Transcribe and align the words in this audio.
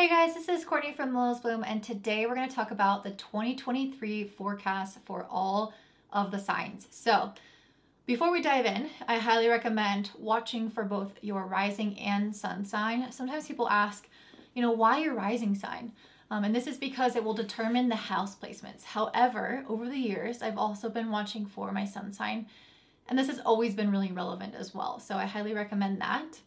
Hey 0.00 0.08
guys, 0.08 0.32
this 0.32 0.48
is 0.48 0.64
Courtney 0.64 0.94
from 0.94 1.14
Lil's 1.14 1.40
Bloom, 1.40 1.62
and 1.62 1.82
today 1.82 2.24
we're 2.24 2.34
going 2.34 2.48
to 2.48 2.54
talk 2.54 2.70
about 2.70 3.04
the 3.04 3.10
2023 3.10 4.24
forecast 4.24 4.96
for 5.04 5.26
all 5.28 5.74
of 6.10 6.30
the 6.30 6.38
signs. 6.38 6.88
So, 6.90 7.34
before 8.06 8.32
we 8.32 8.40
dive 8.40 8.64
in, 8.64 8.88
I 9.06 9.18
highly 9.18 9.46
recommend 9.48 10.12
watching 10.18 10.70
for 10.70 10.84
both 10.84 11.18
your 11.20 11.44
rising 11.44 11.98
and 11.98 12.34
sun 12.34 12.64
sign. 12.64 13.12
Sometimes 13.12 13.46
people 13.46 13.68
ask, 13.68 14.08
you 14.54 14.62
know, 14.62 14.70
why 14.70 15.00
your 15.00 15.12
rising 15.12 15.54
sign? 15.54 15.92
Um, 16.30 16.44
and 16.44 16.56
this 16.56 16.66
is 16.66 16.78
because 16.78 17.14
it 17.14 17.22
will 17.22 17.34
determine 17.34 17.90
the 17.90 17.96
house 17.96 18.34
placements. 18.34 18.84
However, 18.84 19.66
over 19.68 19.86
the 19.86 19.98
years, 19.98 20.40
I've 20.40 20.56
also 20.56 20.88
been 20.88 21.10
watching 21.10 21.44
for 21.44 21.72
my 21.72 21.84
sun 21.84 22.14
sign, 22.14 22.46
and 23.06 23.18
this 23.18 23.28
has 23.28 23.40
always 23.40 23.74
been 23.74 23.92
really 23.92 24.12
relevant 24.12 24.54
as 24.54 24.74
well. 24.74 24.98
So, 24.98 25.16
I 25.16 25.26
highly 25.26 25.52
recommend 25.52 26.00
that. 26.00 26.40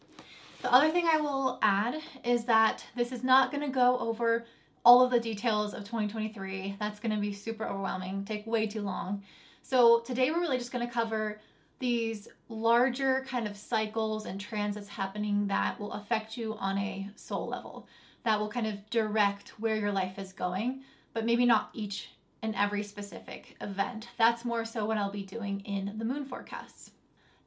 The 0.64 0.72
other 0.72 0.90
thing 0.90 1.06
I 1.06 1.20
will 1.20 1.58
add 1.60 2.00
is 2.24 2.46
that 2.46 2.86
this 2.96 3.12
is 3.12 3.22
not 3.22 3.50
going 3.50 3.60
to 3.60 3.68
go 3.68 3.98
over 3.98 4.46
all 4.82 5.02
of 5.02 5.10
the 5.10 5.20
details 5.20 5.74
of 5.74 5.80
2023. 5.80 6.76
That's 6.80 6.98
going 7.00 7.14
to 7.14 7.20
be 7.20 7.34
super 7.34 7.66
overwhelming, 7.66 8.24
take 8.24 8.46
way 8.46 8.66
too 8.66 8.80
long. 8.80 9.22
So 9.60 10.00
today 10.00 10.30
we're 10.30 10.40
really 10.40 10.56
just 10.56 10.72
going 10.72 10.86
to 10.86 10.90
cover 10.90 11.38
these 11.80 12.28
larger 12.48 13.26
kind 13.28 13.46
of 13.46 13.58
cycles 13.58 14.24
and 14.24 14.40
transits 14.40 14.88
happening 14.88 15.48
that 15.48 15.78
will 15.78 15.92
affect 15.92 16.38
you 16.38 16.54
on 16.54 16.78
a 16.78 17.10
soul 17.14 17.46
level, 17.46 17.86
that 18.22 18.40
will 18.40 18.48
kind 18.48 18.66
of 18.66 18.88
direct 18.88 19.50
where 19.60 19.76
your 19.76 19.92
life 19.92 20.18
is 20.18 20.32
going, 20.32 20.80
but 21.12 21.26
maybe 21.26 21.44
not 21.44 21.68
each 21.74 22.08
and 22.40 22.54
every 22.54 22.82
specific 22.82 23.54
event. 23.60 24.08
That's 24.16 24.46
more 24.46 24.64
so 24.64 24.86
what 24.86 24.96
I'll 24.96 25.12
be 25.12 25.24
doing 25.24 25.60
in 25.66 25.98
the 25.98 26.06
moon 26.06 26.24
forecasts. 26.24 26.92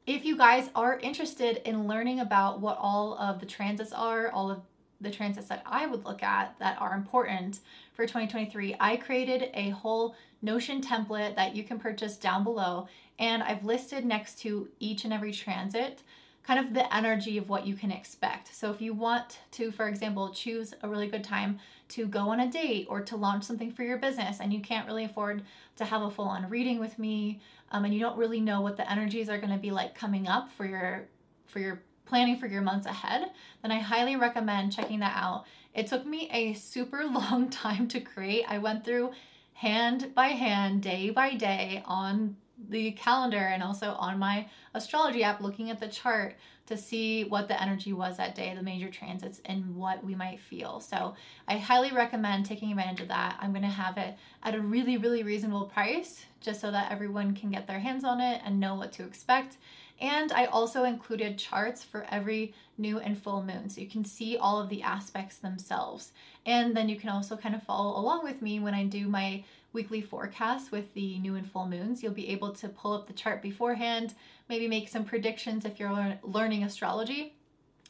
If 0.08 0.24
you 0.24 0.38
guys 0.38 0.70
are 0.74 0.98
interested 1.00 1.60
in 1.68 1.86
learning 1.86 2.20
about 2.20 2.60
what 2.60 2.78
all 2.80 3.18
of 3.18 3.40
the 3.40 3.44
transits 3.44 3.92
are, 3.92 4.30
all 4.30 4.50
of 4.50 4.62
the 5.02 5.10
transits 5.10 5.48
that 5.48 5.62
I 5.66 5.84
would 5.84 6.06
look 6.06 6.22
at 6.22 6.58
that 6.60 6.80
are 6.80 6.94
important 6.94 7.60
for 7.92 8.06
2023, 8.06 8.74
I 8.80 8.96
created 8.96 9.50
a 9.52 9.68
whole 9.68 10.16
Notion 10.40 10.80
template 10.80 11.36
that 11.36 11.54
you 11.54 11.62
can 11.62 11.78
purchase 11.78 12.16
down 12.16 12.42
below. 12.42 12.88
And 13.18 13.42
I've 13.42 13.66
listed 13.66 14.06
next 14.06 14.38
to 14.38 14.68
each 14.80 15.04
and 15.04 15.12
every 15.12 15.30
transit 15.30 16.00
kind 16.48 16.58
of 16.58 16.72
the 16.72 16.96
energy 16.96 17.36
of 17.36 17.50
what 17.50 17.66
you 17.66 17.74
can 17.74 17.90
expect. 17.92 18.54
So 18.54 18.70
if 18.70 18.80
you 18.80 18.94
want 18.94 19.40
to, 19.50 19.70
for 19.70 19.86
example, 19.86 20.30
choose 20.30 20.72
a 20.82 20.88
really 20.88 21.06
good 21.06 21.22
time 21.22 21.58
to 21.88 22.06
go 22.06 22.30
on 22.30 22.40
a 22.40 22.50
date 22.50 22.86
or 22.88 23.02
to 23.02 23.16
launch 23.16 23.44
something 23.44 23.70
for 23.70 23.82
your 23.82 23.98
business 23.98 24.40
and 24.40 24.50
you 24.50 24.60
can't 24.60 24.86
really 24.86 25.04
afford 25.04 25.42
to 25.76 25.84
have 25.84 26.00
a 26.00 26.10
full 26.10 26.24
on 26.24 26.48
reading 26.48 26.80
with 26.80 26.98
me 26.98 27.40
um, 27.70 27.84
and 27.84 27.94
you 27.94 28.00
don't 28.00 28.16
really 28.16 28.40
know 28.40 28.60
what 28.60 28.76
the 28.76 28.90
energies 28.90 29.28
are 29.28 29.38
going 29.38 29.52
to 29.52 29.58
be 29.58 29.70
like 29.70 29.94
coming 29.94 30.26
up 30.26 30.50
for 30.52 30.66
your 30.66 31.08
for 31.46 31.58
your 31.58 31.82
planning 32.08 32.38
for 32.38 32.46
your 32.46 32.62
months 32.62 32.86
ahead, 32.86 33.30
then 33.62 33.70
I 33.70 33.78
highly 33.78 34.16
recommend 34.16 34.72
checking 34.72 35.00
that 35.00 35.16
out. 35.16 35.44
It 35.74 35.86
took 35.86 36.06
me 36.06 36.28
a 36.32 36.54
super 36.54 37.04
long 37.10 37.50
time 37.50 37.86
to 37.88 38.00
create. 38.00 38.44
I 38.48 38.58
went 38.58 38.84
through 38.84 39.12
hand 39.52 40.14
by 40.14 40.28
hand, 40.28 40.82
day 40.82 41.10
by 41.10 41.34
day 41.34 41.82
on 41.84 42.36
the 42.68 42.92
calendar 42.92 43.36
and 43.38 43.62
also 43.62 43.92
on 43.92 44.18
my 44.18 44.48
astrology 44.74 45.22
app 45.22 45.40
looking 45.40 45.70
at 45.70 45.80
the 45.80 45.88
chart 45.88 46.36
to 46.66 46.76
see 46.76 47.24
what 47.24 47.48
the 47.48 47.60
energy 47.60 47.94
was 47.94 48.18
that 48.18 48.34
day, 48.34 48.52
the 48.54 48.62
major 48.62 48.90
transits, 48.90 49.40
and 49.46 49.74
what 49.74 50.04
we 50.04 50.14
might 50.14 50.38
feel. 50.38 50.80
So 50.80 51.14
I 51.46 51.56
highly 51.56 51.90
recommend 51.92 52.44
taking 52.44 52.70
advantage 52.70 53.00
of 53.00 53.08
that. 53.08 53.38
I'm 53.40 53.54
to 53.54 53.68
have 53.68 53.96
it 53.96 54.16
at 54.42 54.54
a 54.54 54.60
really, 54.60 54.98
really 54.98 55.22
reasonable 55.22 55.64
price 55.64 56.26
just 56.40 56.60
so 56.60 56.70
that 56.70 56.92
everyone 56.92 57.34
can 57.34 57.50
get 57.50 57.66
their 57.66 57.78
hands 57.78 58.04
on 58.04 58.20
it 58.20 58.42
and 58.44 58.60
know 58.60 58.74
what 58.74 58.92
to 58.92 59.04
expect. 59.04 59.56
And 60.00 60.30
I 60.30 60.44
also 60.44 60.84
included 60.84 61.38
charts 61.38 61.82
for 61.82 62.06
every 62.10 62.54
new 62.76 62.98
and 63.00 63.20
full 63.20 63.42
moon 63.42 63.68
so 63.68 63.80
you 63.80 63.88
can 63.88 64.04
see 64.04 64.36
all 64.36 64.60
of 64.60 64.68
the 64.68 64.82
aspects 64.82 65.38
themselves. 65.38 66.12
And 66.46 66.76
then 66.76 66.88
you 66.88 66.96
can 66.96 67.08
also 67.08 67.36
kind 67.36 67.54
of 67.54 67.62
follow 67.62 67.98
along 67.98 68.22
with 68.24 68.40
me 68.40 68.60
when 68.60 68.74
I 68.74 68.84
do 68.84 69.08
my 69.08 69.42
weekly 69.72 70.00
forecast 70.00 70.72
with 70.72 70.94
the 70.94 71.18
new 71.18 71.34
and 71.34 71.50
full 71.50 71.66
moons. 71.66 72.02
You'll 72.02 72.12
be 72.12 72.28
able 72.28 72.52
to 72.52 72.68
pull 72.68 72.92
up 72.92 73.06
the 73.06 73.12
chart 73.12 73.42
beforehand, 73.42 74.14
maybe 74.48 74.66
make 74.66 74.88
some 74.88 75.04
predictions 75.04 75.64
if 75.64 75.78
you're 75.78 75.92
lear- 75.92 76.18
learning 76.22 76.64
astrology. 76.64 77.34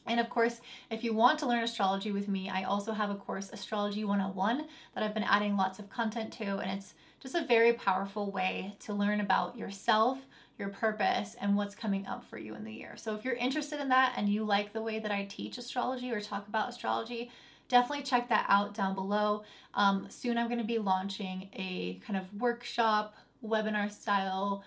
And 0.05 0.19
of 0.19 0.29
course, 0.29 0.59
if 0.89 1.03
you 1.03 1.13
want 1.13 1.39
to 1.39 1.45
learn 1.45 1.63
astrology 1.63 2.11
with 2.11 2.27
me, 2.27 2.49
I 2.49 2.63
also 2.63 2.93
have 2.93 3.09
a 3.09 3.15
course, 3.15 3.51
Astrology 3.51 4.03
101, 4.03 4.65
that 4.95 5.03
I've 5.03 5.13
been 5.13 5.23
adding 5.23 5.55
lots 5.55 5.77
of 5.77 5.89
content 5.89 6.33
to. 6.33 6.57
And 6.57 6.71
it's 6.71 6.95
just 7.19 7.35
a 7.35 7.45
very 7.45 7.73
powerful 7.73 8.31
way 8.31 8.75
to 8.79 8.93
learn 8.93 9.19
about 9.19 9.57
yourself, 9.57 10.19
your 10.57 10.69
purpose, 10.69 11.35
and 11.39 11.55
what's 11.55 11.75
coming 11.75 12.07
up 12.07 12.25
for 12.25 12.37
you 12.37 12.55
in 12.55 12.63
the 12.63 12.73
year. 12.73 12.95
So 12.97 13.13
if 13.15 13.23
you're 13.23 13.35
interested 13.35 13.79
in 13.79 13.89
that 13.89 14.13
and 14.17 14.27
you 14.29 14.43
like 14.43 14.73
the 14.73 14.81
way 14.81 14.99
that 14.99 15.11
I 15.11 15.25
teach 15.25 15.57
astrology 15.57 16.11
or 16.11 16.21
talk 16.21 16.47
about 16.47 16.69
astrology, 16.69 17.29
definitely 17.69 18.03
check 18.03 18.27
that 18.29 18.45
out 18.49 18.73
down 18.73 18.95
below. 18.95 19.43
Um, 19.73 20.07
soon 20.09 20.37
I'm 20.37 20.47
going 20.47 20.59
to 20.59 20.65
be 20.65 20.79
launching 20.79 21.49
a 21.53 22.01
kind 22.05 22.17
of 22.17 22.41
workshop, 22.41 23.15
webinar 23.45 23.89
style 23.91 24.63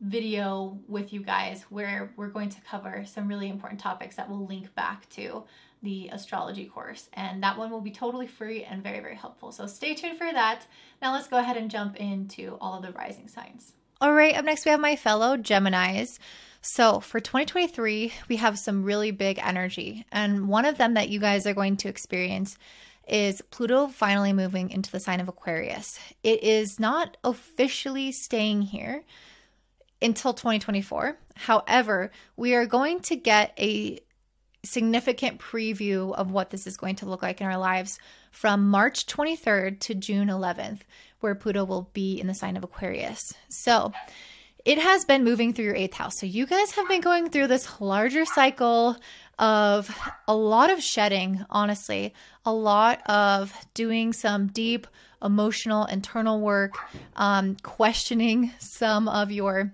video 0.00 0.78
with 0.88 1.12
you 1.12 1.20
guys 1.20 1.64
where 1.68 2.12
we're 2.16 2.28
going 2.28 2.48
to 2.48 2.60
cover 2.62 3.04
some 3.06 3.28
really 3.28 3.48
important 3.48 3.80
topics 3.80 4.16
that 4.16 4.28
will 4.28 4.46
link 4.46 4.74
back 4.74 5.08
to 5.10 5.44
the 5.82 6.08
astrology 6.12 6.64
course. 6.64 7.08
And 7.12 7.42
that 7.42 7.56
one 7.58 7.70
will 7.70 7.80
be 7.80 7.90
totally 7.90 8.26
free 8.26 8.64
and 8.64 8.82
very, 8.82 9.00
very 9.00 9.16
helpful. 9.16 9.52
So 9.52 9.66
stay 9.66 9.94
tuned 9.94 10.18
for 10.18 10.32
that. 10.32 10.66
Now 11.00 11.12
let's 11.12 11.28
go 11.28 11.38
ahead 11.38 11.56
and 11.56 11.70
jump 11.70 11.96
into 11.96 12.56
all 12.60 12.74
of 12.74 12.82
the 12.82 12.92
rising 12.92 13.28
signs. 13.28 13.74
All 14.04 14.12
right, 14.12 14.36
up 14.36 14.44
next 14.44 14.66
we 14.66 14.70
have 14.70 14.80
my 14.80 14.96
fellow 14.96 15.38
Geminis. 15.38 16.18
So 16.60 17.00
for 17.00 17.20
2023, 17.20 18.12
we 18.28 18.36
have 18.36 18.58
some 18.58 18.84
really 18.84 19.12
big 19.12 19.40
energy. 19.42 20.04
And 20.12 20.46
one 20.46 20.66
of 20.66 20.76
them 20.76 20.92
that 20.92 21.08
you 21.08 21.18
guys 21.18 21.46
are 21.46 21.54
going 21.54 21.78
to 21.78 21.88
experience 21.88 22.58
is 23.08 23.40
Pluto 23.50 23.88
finally 23.88 24.34
moving 24.34 24.68
into 24.68 24.92
the 24.92 25.00
sign 25.00 25.20
of 25.20 25.28
Aquarius. 25.28 25.98
It 26.22 26.42
is 26.42 26.78
not 26.78 27.16
officially 27.24 28.12
staying 28.12 28.60
here 28.60 29.04
until 30.02 30.34
2024. 30.34 31.16
However, 31.36 32.10
we 32.36 32.54
are 32.54 32.66
going 32.66 33.00
to 33.00 33.16
get 33.16 33.54
a 33.58 34.00
significant 34.64 35.40
preview 35.40 36.14
of 36.14 36.30
what 36.30 36.50
this 36.50 36.66
is 36.66 36.76
going 36.76 36.96
to 36.96 37.06
look 37.06 37.22
like 37.22 37.40
in 37.40 37.46
our 37.46 37.58
lives 37.58 37.98
from 38.30 38.68
March 38.68 39.06
23rd 39.06 39.80
to 39.80 39.94
June 39.94 40.28
11th, 40.28 40.80
where 41.20 41.34
Pluto 41.34 41.64
will 41.64 41.90
be 41.92 42.20
in 42.20 42.26
the 42.26 42.34
sign 42.34 42.56
of 42.56 42.64
Aquarius. 42.64 43.34
So, 43.48 43.92
it 44.64 44.78
has 44.78 45.04
been 45.04 45.24
moving 45.24 45.52
through 45.52 45.66
your 45.66 45.76
eighth 45.76 45.94
house. 45.94 46.18
So 46.18 46.24
you 46.24 46.46
guys 46.46 46.72
have 46.72 46.88
been 46.88 47.02
going 47.02 47.28
through 47.28 47.48
this 47.48 47.80
larger 47.82 48.24
cycle 48.24 48.96
of 49.38 49.94
a 50.26 50.34
lot 50.34 50.70
of 50.70 50.82
shedding, 50.82 51.44
honestly, 51.50 52.14
a 52.46 52.52
lot 52.52 53.02
of 53.06 53.52
doing 53.74 54.14
some 54.14 54.46
deep 54.46 54.86
emotional 55.22 55.84
internal 55.86 56.40
work, 56.40 56.74
um, 57.16 57.56
questioning 57.62 58.52
some 58.58 59.08
of 59.08 59.30
your 59.30 59.72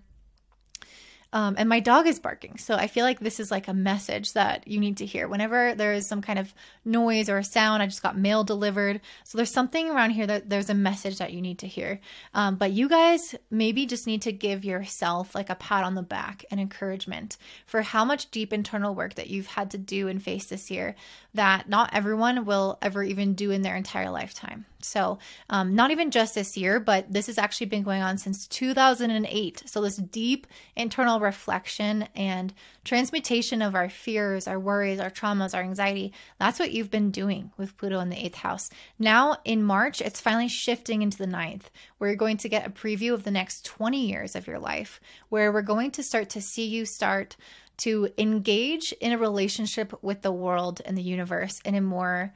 um, 1.32 1.54
and 1.58 1.68
my 1.68 1.80
dog 1.80 2.06
is 2.06 2.18
barking. 2.18 2.58
So 2.58 2.74
I 2.74 2.86
feel 2.86 3.04
like 3.04 3.20
this 3.20 3.38
is 3.38 3.50
like 3.50 3.68
a 3.68 3.74
message 3.74 4.32
that 4.32 4.66
you 4.66 4.80
need 4.80 4.96
to 4.98 5.06
hear. 5.06 5.28
Whenever 5.28 5.74
there 5.74 5.92
is 5.92 6.08
some 6.08 6.22
kind 6.22 6.38
of 6.38 6.52
noise 6.84 7.28
or 7.28 7.38
a 7.38 7.44
sound, 7.44 7.82
I 7.82 7.86
just 7.86 8.02
got 8.02 8.18
mail 8.18 8.42
delivered. 8.42 9.00
So 9.24 9.38
there's 9.38 9.52
something 9.52 9.90
around 9.90 10.10
here 10.10 10.26
that 10.26 10.50
there's 10.50 10.70
a 10.70 10.74
message 10.74 11.18
that 11.18 11.32
you 11.32 11.40
need 11.40 11.60
to 11.60 11.68
hear. 11.68 12.00
Um, 12.34 12.56
but 12.56 12.72
you 12.72 12.88
guys 12.88 13.34
maybe 13.50 13.86
just 13.86 14.06
need 14.06 14.22
to 14.22 14.32
give 14.32 14.64
yourself 14.64 15.34
like 15.34 15.50
a 15.50 15.54
pat 15.54 15.84
on 15.84 15.94
the 15.94 16.02
back 16.02 16.44
and 16.50 16.60
encouragement 16.60 17.36
for 17.66 17.82
how 17.82 18.04
much 18.04 18.30
deep 18.30 18.52
internal 18.52 18.94
work 18.94 19.14
that 19.14 19.28
you've 19.28 19.46
had 19.46 19.70
to 19.70 19.78
do 19.78 20.08
and 20.08 20.22
face 20.22 20.46
this 20.46 20.70
year 20.70 20.96
that 21.34 21.68
not 21.68 21.90
everyone 21.92 22.44
will 22.44 22.78
ever 22.82 23.02
even 23.02 23.34
do 23.34 23.50
in 23.50 23.62
their 23.62 23.76
entire 23.76 24.10
lifetime. 24.10 24.66
So, 24.82 25.18
um, 25.50 25.74
not 25.74 25.90
even 25.90 26.10
just 26.10 26.34
this 26.34 26.56
year, 26.56 26.80
but 26.80 27.12
this 27.12 27.26
has 27.26 27.36
actually 27.36 27.66
been 27.66 27.82
going 27.82 28.02
on 28.02 28.16
since 28.16 28.46
2008. 28.46 29.62
So, 29.66 29.82
this 29.82 29.96
deep 29.96 30.46
internal 30.74 31.20
reflection 31.20 32.08
and 32.14 32.54
transmutation 32.84 33.60
of 33.60 33.74
our 33.74 33.90
fears, 33.90 34.48
our 34.48 34.58
worries, 34.58 34.98
our 34.98 35.10
traumas, 35.10 35.54
our 35.54 35.62
anxiety 35.62 36.12
that's 36.38 36.58
what 36.58 36.72
you've 36.72 36.90
been 36.90 37.10
doing 37.10 37.50
with 37.56 37.76
Pluto 37.76 38.00
in 38.00 38.08
the 38.08 38.24
eighth 38.24 38.36
house. 38.36 38.70
Now, 38.98 39.38
in 39.44 39.62
March, 39.62 40.00
it's 40.00 40.20
finally 40.20 40.48
shifting 40.48 41.02
into 41.02 41.18
the 41.18 41.26
ninth, 41.26 41.70
where 41.98 42.08
you're 42.10 42.16
going 42.16 42.38
to 42.38 42.48
get 42.48 42.66
a 42.66 42.70
preview 42.70 43.12
of 43.12 43.24
the 43.24 43.30
next 43.30 43.64
20 43.64 44.06
years 44.06 44.34
of 44.34 44.46
your 44.46 44.58
life, 44.58 45.00
where 45.28 45.52
we're 45.52 45.62
going 45.62 45.90
to 45.92 46.02
start 46.02 46.30
to 46.30 46.40
see 46.40 46.66
you 46.66 46.84
start 46.84 47.36
to 47.80 48.08
engage 48.18 48.92
in 48.92 49.12
a 49.12 49.18
relationship 49.18 49.92
with 50.02 50.22
the 50.22 50.32
world 50.32 50.80
and 50.84 50.96
the 50.96 51.02
universe 51.02 51.60
in 51.64 51.74
a 51.74 51.80
more 51.80 52.34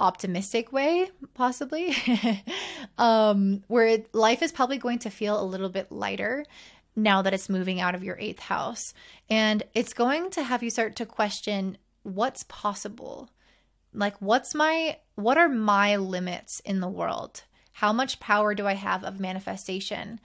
optimistic 0.00 0.72
way, 0.72 1.10
possibly, 1.34 1.94
um, 2.98 3.62
where 3.68 3.98
life 4.12 4.42
is 4.42 4.52
probably 4.52 4.78
going 4.78 4.98
to 5.00 5.10
feel 5.10 5.40
a 5.40 5.44
little 5.44 5.68
bit 5.68 5.92
lighter 5.92 6.44
now 6.96 7.22
that 7.22 7.34
it's 7.34 7.48
moving 7.48 7.80
out 7.80 7.94
of 7.94 8.02
your 8.02 8.18
eighth 8.18 8.40
house. 8.40 8.94
And 9.28 9.62
it's 9.74 9.92
going 9.92 10.30
to 10.30 10.42
have 10.42 10.62
you 10.62 10.70
start 10.70 10.96
to 10.96 11.06
question 11.06 11.76
what's 12.02 12.44
possible. 12.44 13.30
Like, 13.92 14.16
what's 14.20 14.54
my, 14.54 14.98
what 15.14 15.36
are 15.36 15.48
my 15.48 15.96
limits 15.96 16.60
in 16.60 16.80
the 16.80 16.88
world? 16.88 17.42
How 17.72 17.92
much 17.92 18.20
power 18.20 18.54
do 18.54 18.66
I 18.66 18.74
have 18.74 19.04
of 19.04 19.20
manifestation? 19.20 20.20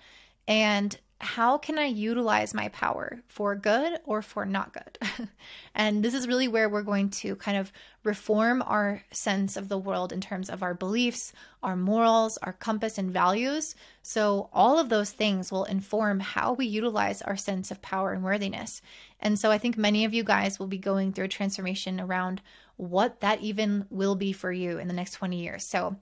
And 0.48 0.98
how 1.26 1.58
can 1.58 1.80
I 1.80 1.86
utilize 1.86 2.54
my 2.54 2.70
power 2.70 3.20
for 3.28 3.56
good 3.56 4.00
or 4.06 4.22
for 4.22 4.46
not 4.46 4.74
good? 4.74 5.28
and 5.76 6.04
this 6.04 6.14
is 6.14 6.28
really 6.28 6.48
where 6.48 6.70
we're 6.70 6.84
going 6.84 7.10
to 7.10 7.36
kind 7.36 7.58
of 7.58 7.74
reform 8.04 8.62
our 8.62 9.04
sense 9.12 9.58
of 9.58 9.68
the 9.68 9.78
world 9.78 10.14
in 10.14 10.22
terms 10.22 10.50
of 10.50 10.62
our 10.62 10.76
beliefs, 10.76 11.34
our 11.64 11.76
morals, 11.76 12.38
our 12.38 12.54
compass, 12.54 12.98
and 12.98 13.12
values. 13.12 13.76
So, 14.04 14.50
all 14.54 14.78
of 14.78 14.90
those 14.90 15.12
things 15.12 15.52
will 15.52 15.66
inform 15.66 16.20
how 16.20 16.54
we 16.54 16.68
utilize 16.68 17.22
our 17.24 17.36
sense 17.36 17.72
of 17.72 17.82
power 17.82 18.14
and 18.14 18.24
worthiness. 18.24 18.82
And 19.20 19.40
so, 19.40 19.52
I 19.52 19.58
think 19.58 19.78
many 19.78 20.06
of 20.06 20.14
you 20.14 20.24
guys 20.24 20.60
will 20.60 20.68
be 20.68 20.78
going 20.78 21.12
through 21.12 21.26
a 21.26 21.30
transformation 21.30 22.00
around 22.00 22.42
what 22.78 23.22
that 23.22 23.42
even 23.42 23.88
will 23.90 24.16
be 24.16 24.32
for 24.32 24.52
you 24.52 24.78
in 24.78 24.88
the 24.88 24.94
next 24.94 25.14
20 25.14 25.42
years. 25.42 25.66
So, 25.66 25.96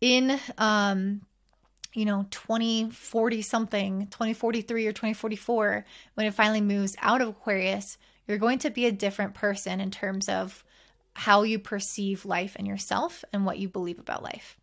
in 0.00 0.38
um, 0.58 1.22
you 1.96 2.04
know 2.04 2.26
2040 2.30 3.42
something 3.42 4.06
2043 4.08 4.86
or 4.86 4.92
2044 4.92 5.84
when 6.14 6.26
it 6.26 6.34
finally 6.34 6.60
moves 6.60 6.94
out 7.00 7.20
of 7.20 7.28
aquarius 7.28 7.98
you're 8.26 8.38
going 8.38 8.58
to 8.58 8.70
be 8.70 8.86
a 8.86 8.92
different 8.92 9.34
person 9.34 9.80
in 9.80 9.90
terms 9.90 10.28
of 10.28 10.62
how 11.14 11.42
you 11.42 11.58
perceive 11.58 12.26
life 12.26 12.54
and 12.56 12.66
yourself 12.66 13.24
and 13.32 13.46
what 13.46 13.58
you 13.58 13.68
believe 13.68 13.98
about 13.98 14.22
life 14.22 14.56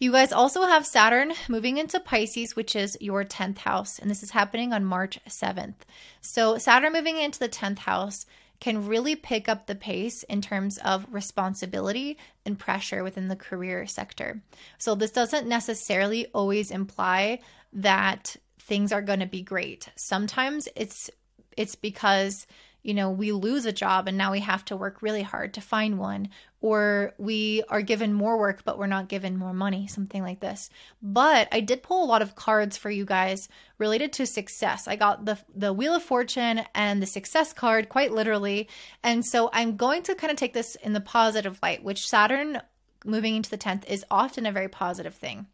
you 0.00 0.12
guys 0.12 0.32
also 0.32 0.62
have 0.62 0.86
Saturn 0.86 1.32
moving 1.48 1.76
into 1.76 1.98
Pisces, 1.98 2.54
which 2.54 2.76
is 2.76 2.96
your 3.00 3.24
10th 3.24 3.58
house, 3.58 3.98
and 3.98 4.08
this 4.08 4.22
is 4.22 4.30
happening 4.30 4.72
on 4.72 4.84
March 4.84 5.18
7th. 5.28 5.74
So, 6.20 6.56
Saturn 6.56 6.92
moving 6.92 7.16
into 7.16 7.40
the 7.40 7.48
10th 7.48 7.80
house 7.80 8.24
can 8.60 8.86
really 8.86 9.14
pick 9.14 9.48
up 9.48 9.66
the 9.66 9.74
pace 9.74 10.22
in 10.24 10.40
terms 10.40 10.78
of 10.78 11.06
responsibility 11.10 12.18
and 12.44 12.58
pressure 12.58 13.04
within 13.04 13.28
the 13.28 13.36
career 13.36 13.86
sector. 13.86 14.42
So, 14.78 14.94
this 14.94 15.12
doesn't 15.12 15.46
necessarily 15.46 16.26
always 16.34 16.70
imply 16.70 17.40
that 17.72 18.36
things 18.60 18.92
are 18.92 19.02
going 19.02 19.20
to 19.20 19.26
be 19.26 19.42
great. 19.42 19.88
Sometimes 19.96 20.68
it's 20.74 21.10
it's 21.56 21.74
because 21.74 22.46
you 22.82 22.94
know, 22.94 23.10
we 23.10 23.32
lose 23.32 23.66
a 23.66 23.72
job 23.72 24.08
and 24.08 24.16
now 24.16 24.32
we 24.32 24.40
have 24.40 24.64
to 24.66 24.76
work 24.76 25.02
really 25.02 25.22
hard 25.22 25.54
to 25.54 25.60
find 25.60 25.98
one, 25.98 26.28
or 26.60 27.14
we 27.18 27.62
are 27.68 27.82
given 27.82 28.12
more 28.12 28.38
work 28.38 28.64
but 28.64 28.78
we're 28.78 28.86
not 28.86 29.08
given 29.08 29.36
more 29.36 29.52
money, 29.52 29.86
something 29.86 30.22
like 30.22 30.40
this. 30.40 30.70
But 31.02 31.48
I 31.52 31.60
did 31.60 31.82
pull 31.82 32.04
a 32.04 32.06
lot 32.06 32.22
of 32.22 32.34
cards 32.34 32.76
for 32.76 32.90
you 32.90 33.04
guys 33.04 33.48
related 33.78 34.12
to 34.14 34.26
success. 34.26 34.88
I 34.88 34.96
got 34.96 35.24
the 35.24 35.38
the 35.54 35.72
Wheel 35.72 35.94
of 35.94 36.02
Fortune 36.02 36.62
and 36.74 37.02
the 37.02 37.06
success 37.06 37.52
card 37.52 37.88
quite 37.88 38.12
literally. 38.12 38.68
And 39.02 39.24
so 39.24 39.50
I'm 39.52 39.76
going 39.76 40.02
to 40.04 40.14
kind 40.14 40.30
of 40.30 40.36
take 40.36 40.54
this 40.54 40.74
in 40.76 40.92
the 40.92 41.00
positive 41.00 41.58
light, 41.62 41.84
which 41.84 42.08
Saturn 42.08 42.60
moving 43.04 43.36
into 43.36 43.50
the 43.50 43.58
10th 43.58 43.86
is 43.86 44.04
often 44.10 44.46
a 44.46 44.52
very 44.52 44.68
positive 44.68 45.14
thing. 45.14 45.46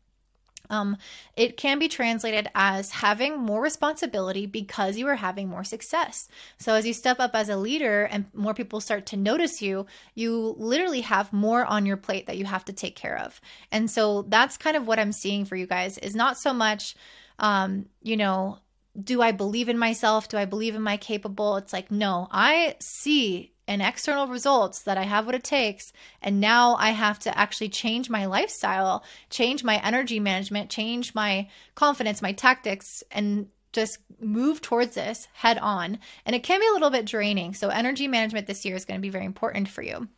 Um, 0.71 0.97
it 1.37 1.57
can 1.57 1.79
be 1.79 1.89
translated 1.89 2.49
as 2.55 2.91
having 2.91 3.39
more 3.39 3.63
responsibility 3.63 4.47
because 4.47 4.97
you 4.97 5.07
are 5.09 5.17
having 5.17 5.49
more 5.49 5.65
success. 5.65 6.29
So, 6.59 6.75
as 6.75 6.87
you 6.87 6.93
step 6.93 7.21
up 7.21 7.35
as 7.35 7.49
a 7.49 7.57
leader 7.57 8.05
and 8.05 8.27
more 8.35 8.55
people 8.55 8.81
start 8.81 9.07
to 9.07 9.17
notice 9.17 9.61
you, 9.61 9.87
you 10.15 10.55
literally 10.59 11.03
have 11.03 11.33
more 11.33 11.65
on 11.65 11.87
your 11.87 11.97
plate 11.97 12.27
that 12.27 12.39
you 12.39 12.45
have 12.45 12.65
to 12.67 12.73
take 12.73 12.97
care 12.97 13.19
of. 13.19 13.41
And 13.71 13.91
so, 13.91 14.23
that's 14.23 14.57
kind 14.57 14.77
of 14.77 14.87
what 14.87 14.99
I'm 14.99 15.13
seeing 15.13 15.45
for 15.45 15.57
you 15.57 15.67
guys 15.67 15.99
is 15.99 16.15
not 16.15 16.39
so 16.39 16.53
much, 16.53 16.95
um, 17.39 17.87
you 18.03 18.17
know, 18.17 18.59
do 19.03 19.21
I 19.21 19.33
believe 19.33 19.69
in 19.69 19.79
myself? 19.79 20.29
Do 20.29 20.37
I 20.37 20.45
believe 20.45 20.75
in 20.75 20.83
my 20.83 20.97
capable? 20.97 21.57
It's 21.57 21.73
like, 21.73 21.91
no, 21.91 22.29
I 22.31 22.77
see 22.81 23.54
and 23.67 23.83
external 23.83 24.27
results 24.27 24.83
that 24.83 24.99
I 24.99 25.05
have 25.05 25.27
what 25.27 25.35
it 25.35 25.45
takes. 25.45 25.93
And 26.21 26.41
now 26.41 26.77
I 26.77 26.91
have 26.91 27.19
to 27.21 27.37
actually 27.37 27.71
change 27.71 28.11
my 28.11 28.27
lifestyle, 28.27 29.05
change 29.31 29.65
my 29.65 29.77
energy 29.85 30.21
management, 30.21 30.71
change 30.71 31.15
my 31.15 31.49
confidence, 31.75 32.21
my 32.23 32.33
tactics, 32.33 33.03
and 33.11 33.49
just 33.73 33.99
move 34.21 34.61
towards 34.61 34.95
this 34.95 35.29
head 35.33 35.59
on. 35.59 35.99
And 36.25 36.37
it 36.37 36.43
can 36.43 36.61
be 36.61 36.67
a 36.67 36.73
little 36.73 36.91
bit 36.91 37.07
draining. 37.07 37.55
So, 37.55 37.69
energy 37.69 38.09
management 38.09 38.47
this 38.47 38.65
year 38.65 38.77
is 38.77 38.85
going 38.85 38.99
to 38.99 39.03
be 39.03 39.11
very 39.11 39.25
important 39.25 39.69
for 39.69 39.83
you. 39.83 40.09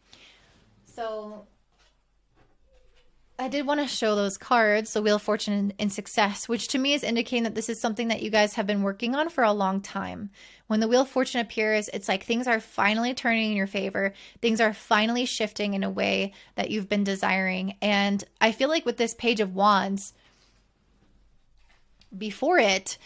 So, 0.85 1.47
I 3.39 3.49
did 3.49 3.67
want 3.67 3.81
to 3.81 3.87
show 3.87 4.17
those 4.17 4.39
cards, 4.39 4.95
the 4.95 5.03
Wheel 5.03 5.17
of 5.17 5.23
Fortune 5.23 5.75
and, 5.79 5.93
Success, 5.93 6.49
which 6.49 6.69
to 6.69 6.79
me 6.79 6.95
is 6.95 7.03
indicating 7.03 7.43
that 7.43 7.55
this 7.55 7.69
is 7.69 7.79
something 7.79 8.09
that 8.09 8.23
you 8.23 8.31
guys 8.31 8.55
have 8.55 8.67
been 8.67 8.83
working 8.83 9.15
on 9.15 9.29
for 9.29 9.45
a 9.45 9.53
long 9.53 9.83
time. 9.83 10.31
When 10.69 10.81
the 10.81 10.89
Wheel 10.89 11.03
of 11.03 11.09
Fortune 11.09 11.43
appears, 11.43 11.91
it's 11.93 12.09
like 12.09 12.25
things 12.25 12.47
are 12.47 12.61
finally 12.61 13.13
turning 13.13 13.51
in 13.51 13.57
your 13.57 13.67
favor. 13.67 14.15
Things 14.41 14.59
are 14.59 14.73
finally 14.73 15.27
shifting 15.27 15.75
in 15.75 15.85
a 15.85 15.91
way 15.91 16.33
that 16.55 16.71
you've 16.71 16.89
been 16.89 17.05
desiring. 17.05 17.77
And 17.83 18.25
I 18.41 18.53
feel 18.53 18.71
like 18.71 18.87
with 18.87 18.97
this 18.97 19.15
Page 19.15 19.41
of 19.41 19.55
Wands, 19.55 20.15
before 22.17 22.59
it, 22.59 22.97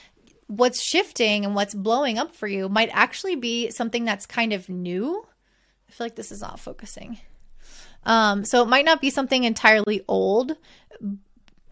what's 0.46 0.80
shifting 0.80 1.44
and 1.44 1.56
what's 1.56 1.74
blowing 1.74 2.18
up 2.18 2.36
for 2.36 2.46
you 2.46 2.68
might 2.68 2.90
actually 2.92 3.34
be 3.34 3.70
something 3.70 4.04
that's 4.04 4.26
kind 4.26 4.52
of 4.52 4.68
new. 4.68 5.26
I 5.88 5.92
feel 5.92 6.04
like 6.04 6.14
this 6.14 6.30
is 6.30 6.40
not 6.40 6.60
focusing. 6.60 7.18
Um, 8.04 8.44
so 8.44 8.62
it 8.62 8.68
might 8.68 8.84
not 8.84 9.00
be 9.00 9.10
something 9.10 9.44
entirely 9.44 10.02
old, 10.08 10.56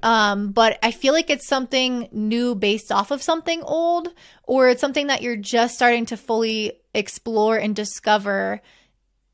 um, 0.02 0.52
but 0.52 0.78
I 0.82 0.90
feel 0.90 1.12
like 1.12 1.30
it's 1.30 1.48
something 1.48 2.08
new 2.12 2.54
based 2.54 2.92
off 2.92 3.10
of 3.10 3.22
something 3.22 3.62
old, 3.62 4.08
or 4.44 4.68
it's 4.68 4.80
something 4.80 5.08
that 5.08 5.22
you're 5.22 5.36
just 5.36 5.74
starting 5.74 6.06
to 6.06 6.16
fully 6.16 6.72
explore 6.94 7.56
and 7.56 7.74
discover 7.74 8.60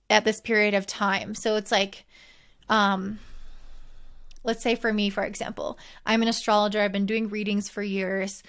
at 0.09 0.25
this 0.25 0.41
period 0.41 0.75
of 0.75 0.87
time. 0.87 1.35
So 1.35 1.57
it's 1.57 1.73
like, 1.73 2.05
um, 2.69 3.19
let's 4.45 4.63
say 4.63 4.75
for 4.75 4.93
me, 4.93 5.11
for 5.11 5.25
example, 5.25 5.79
I'm 6.07 6.23
an 6.23 6.29
astrologer. 6.29 6.81
I've 6.81 6.93
been 6.93 7.07
doing 7.07 7.29
readings 7.29 7.69
for 7.69 7.83
years 7.83 8.43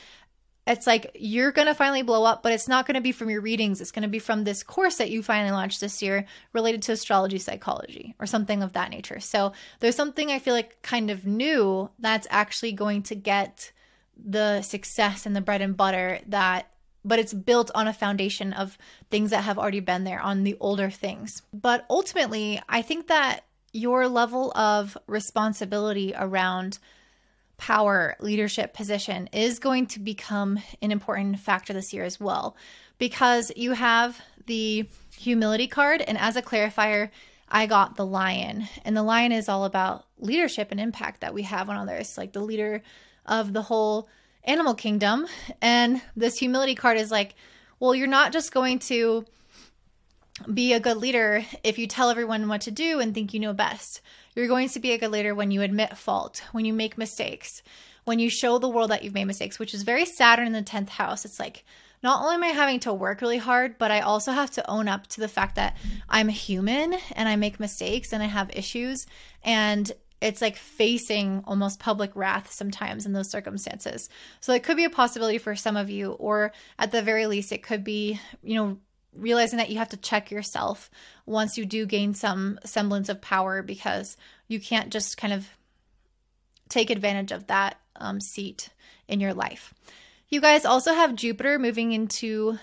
it's 0.68 0.88
like 0.88 1.12
you're 1.16 1.52
going 1.52 1.68
to 1.68 1.76
finally 1.76 2.02
blow 2.02 2.24
up, 2.24 2.42
but 2.42 2.52
it's 2.52 2.68
not 2.68 2.88
going 2.88 2.96
to 2.96 3.02
be 3.02 3.12
from 3.12 3.30
your 3.30 3.42
readings. 3.42 3.82
It's 3.82 3.92
going 3.92 4.04
to 4.04 4.10
be 4.10 4.20
from 4.20 4.44
this 4.44 4.64
course 4.64 4.98
that 4.98 5.12
you 5.12 5.22
finally 5.22 5.52
launched 5.52 5.80
this 5.80 6.02
year 6.02 6.26
related 6.54 6.82
to 6.84 6.94
astrology 6.94 7.38
psychology 7.38 8.16
or 8.20 8.26
something 8.26 8.64
of 8.64 8.74
that 8.74 8.90
nature. 8.90 9.20
So 9.20 9.54
there's 9.80 9.96
something 9.96 10.32
I 10.32 10.40
feel 10.40 10.56
like 10.56 10.82
kind 10.82 11.12
of 11.12 11.26
new 11.26 11.90
that's 12.00 12.28
actually 12.32 12.72
going 12.72 13.04
to 13.04 13.16
get 13.16 13.72
the 14.18 14.62
success 14.62 15.26
and 15.26 15.36
the 15.36 15.42
bread 15.42 15.62
and 15.62 15.78
butter 15.78 16.20
that 16.28 16.72
but 17.06 17.20
it's 17.20 17.34
built 17.34 17.70
on 17.76 17.88
a 17.88 17.94
foundation 17.94 18.52
of 18.52 18.80
things 19.12 19.30
that 19.30 19.44
have 19.44 19.60
already 19.60 19.80
been 19.80 20.06
there 20.06 20.20
on 20.20 20.44
the 20.44 20.58
older 20.60 20.90
things. 20.90 21.44
But 21.54 21.86
ultimately, 21.88 22.60
I 22.68 22.82
think 22.82 23.08
that 23.08 23.46
your 23.74 24.08
level 24.08 24.52
of 24.58 24.98
responsibility 25.06 26.14
around 26.18 26.80
power 27.58 28.16
leadership 28.20 28.74
position 28.74 29.28
is 29.32 29.60
going 29.60 29.88
to 29.88 30.00
become 30.00 30.60
an 30.82 30.92
important 30.92 31.40
factor 31.40 31.74
this 31.74 31.94
year 31.94 32.04
as 32.04 32.20
well. 32.20 32.56
Because 32.98 33.52
you 33.56 33.74
have 33.74 34.20
the 34.46 34.88
humility 35.18 35.68
card 35.68 36.02
and 36.02 36.18
as 36.18 36.36
a 36.36 36.42
clarifier 36.42 37.10
I 37.48 37.68
got 37.68 37.96
the 37.96 38.06
lion. 38.06 38.68
And 38.84 38.98
the 38.98 39.04
lion 39.04 39.32
is 39.32 39.48
all 39.48 39.66
about 39.66 40.06
leadership 40.20 40.70
and 40.72 40.80
impact 40.80 41.22
that 41.22 41.34
we 41.34 41.44
have 41.44 41.70
on 41.70 41.78
others 41.78 42.18
like 42.18 42.34
the 42.34 42.42
leader 42.42 42.82
of 43.26 43.54
the 43.54 43.62
whole 43.62 44.10
animal 44.44 44.74
kingdom. 44.74 45.28
And 45.62 46.02
this 46.16 46.38
humility 46.38 46.76
card 46.76 46.98
is 46.98 47.12
like 47.12 47.36
well 47.80 47.96
you're 47.96 48.08
not 48.08 48.32
just 48.32 48.54
going 48.54 48.80
to 48.80 49.26
be 50.54 50.74
a 50.74 50.80
good 50.80 50.98
leader 50.98 51.46
if 51.64 51.78
you 51.78 51.88
tell 51.88 52.10
everyone 52.10 52.48
what 52.48 52.62
to 52.62 52.72
do 52.72 53.00
and 53.00 53.14
think 53.14 53.34
you 53.34 53.40
know 53.40 53.54
best. 53.54 54.02
You're 54.36 54.48
going 54.48 54.70
to 54.70 54.80
be 54.80 54.92
a 54.92 54.98
good 54.98 55.12
leader 55.12 55.34
when 55.34 55.52
you 55.52 55.62
admit 55.62 55.98
fault, 55.98 56.44
when 56.52 56.66
you 56.66 56.74
make 56.74 56.98
mistakes, 56.98 57.64
when 58.04 58.20
you 58.20 58.30
show 58.30 58.58
the 58.58 58.70
world 58.70 58.92
that 58.92 59.04
you've 59.04 59.14
made 59.14 59.26
mistakes, 59.26 59.60
which 59.60 59.74
is 59.74 59.84
very 59.84 60.06
Saturn 60.06 60.48
in 60.48 60.54
the 60.54 60.62
10th 60.62 60.90
house. 60.90 61.26
It's 61.26 61.40
like, 61.40 61.64
not 62.04 62.22
only 62.22 62.36
am 62.36 62.44
I 62.44 62.48
having 62.48 62.82
to 62.82 62.94
work 62.94 63.22
really 63.22 63.38
hard, 63.38 63.78
but 63.78 63.92
I 63.92 64.02
also 64.02 64.32
have 64.32 64.52
to 64.52 64.70
own 64.70 64.88
up 64.88 65.08
to 65.08 65.22
the 65.22 65.28
fact 65.28 65.56
that 65.56 65.78
I'm 66.10 66.28
human 66.28 66.94
and 67.14 67.28
I 67.28 67.36
make 67.36 67.60
mistakes 67.60 68.14
and 68.14 68.22
I 68.22 68.28
have 68.28 68.52
issues. 68.54 69.08
And 69.44 69.92
it's 70.22 70.42
like 70.42 70.56
facing 70.56 71.44
almost 71.48 71.80
public 71.80 72.12
wrath 72.14 72.52
sometimes 72.52 73.06
in 73.06 73.14
those 73.14 73.32
circumstances. 73.32 74.10
So 74.40 74.54
it 74.54 74.64
could 74.64 74.78
be 74.78 74.86
a 74.86 74.90
possibility 74.90 75.38
for 75.38 75.56
some 75.56 75.78
of 75.78 75.90
you, 75.90 76.12
or 76.12 76.52
at 76.78 76.92
the 76.92 77.02
very 77.02 77.26
least, 77.26 77.52
it 77.52 77.64
could 77.64 77.84
be, 77.84 78.20
you 78.44 78.56
know, 78.56 78.78
realizing 79.16 79.58
that 79.58 79.70
you 79.70 79.78
have 79.78 79.90
to 79.90 79.98
check 79.98 80.32
yourself 80.32 80.90
once 81.26 81.58
you 81.58 81.66
do 81.66 81.86
gain 81.86 82.14
some 82.14 82.60
semblance 82.66 83.10
of 83.10 83.22
power 83.22 83.62
because 83.62 84.18
you 84.48 84.60
can't 84.60 84.92
just 84.92 85.18
kind 85.18 85.34
of 85.34 85.48
take 86.70 86.90
advantage 86.90 87.32
of 87.32 87.48
that 87.48 87.80
um, 87.96 88.20
seat 88.20 88.70
in 89.08 89.20
your 89.20 89.34
life. 89.34 89.74
You 90.30 90.42
guys 90.42 90.66
also 90.66 90.94
have 90.94 91.16
Jupiter 91.16 91.60
moving 91.60 91.92
into 91.92 92.58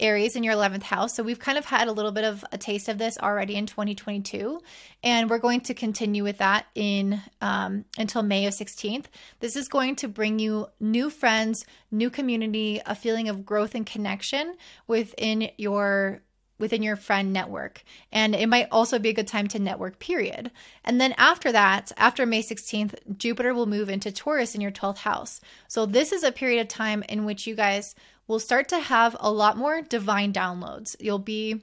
Aries 0.00 0.36
in 0.36 0.42
your 0.42 0.54
11th 0.54 0.82
house. 0.82 1.14
So 1.14 1.22
we've 1.22 1.38
kind 1.38 1.58
of 1.58 1.64
had 1.64 1.88
a 1.88 1.92
little 1.92 2.12
bit 2.12 2.24
of 2.24 2.44
a 2.52 2.58
taste 2.58 2.88
of 2.88 2.98
this 2.98 3.18
already 3.18 3.54
in 3.54 3.66
2022, 3.66 4.60
and 5.02 5.30
we're 5.30 5.38
going 5.38 5.60
to 5.62 5.74
continue 5.74 6.24
with 6.24 6.38
that 6.38 6.66
in 6.74 7.20
um, 7.40 7.84
until 7.98 8.22
May 8.22 8.46
of 8.46 8.54
16th. 8.54 9.06
This 9.40 9.56
is 9.56 9.68
going 9.68 9.96
to 9.96 10.08
bring 10.08 10.38
you 10.38 10.66
new 10.80 11.10
friends, 11.10 11.64
new 11.90 12.10
community, 12.10 12.80
a 12.84 12.94
feeling 12.94 13.28
of 13.28 13.44
growth 13.44 13.74
and 13.74 13.86
connection 13.86 14.56
within 14.86 15.50
your 15.56 16.22
within 16.60 16.82
your 16.82 16.94
friend 16.94 17.32
network. 17.32 17.82
And 18.12 18.34
it 18.34 18.48
might 18.48 18.68
also 18.70 18.98
be 18.98 19.08
a 19.08 19.14
good 19.14 19.26
time 19.26 19.48
to 19.48 19.58
network, 19.58 19.98
period. 19.98 20.50
And 20.84 21.00
then 21.00 21.14
after 21.16 21.50
that, 21.50 21.90
after 21.96 22.26
May 22.26 22.42
16th, 22.42 23.16
Jupiter 23.16 23.54
will 23.54 23.66
move 23.66 23.88
into 23.88 24.12
Taurus 24.12 24.54
in 24.54 24.60
your 24.60 24.70
12th 24.70 24.98
house. 24.98 25.40
So 25.66 25.86
this 25.86 26.12
is 26.12 26.22
a 26.22 26.30
period 26.30 26.60
of 26.60 26.68
time 26.68 27.02
in 27.08 27.24
which 27.24 27.46
you 27.46 27.54
guys 27.56 27.94
will 28.30 28.38
start 28.38 28.68
to 28.68 28.78
have 28.78 29.16
a 29.18 29.28
lot 29.28 29.56
more 29.56 29.82
divine 29.82 30.32
downloads. 30.32 30.94
You'll 31.00 31.18
be 31.18 31.62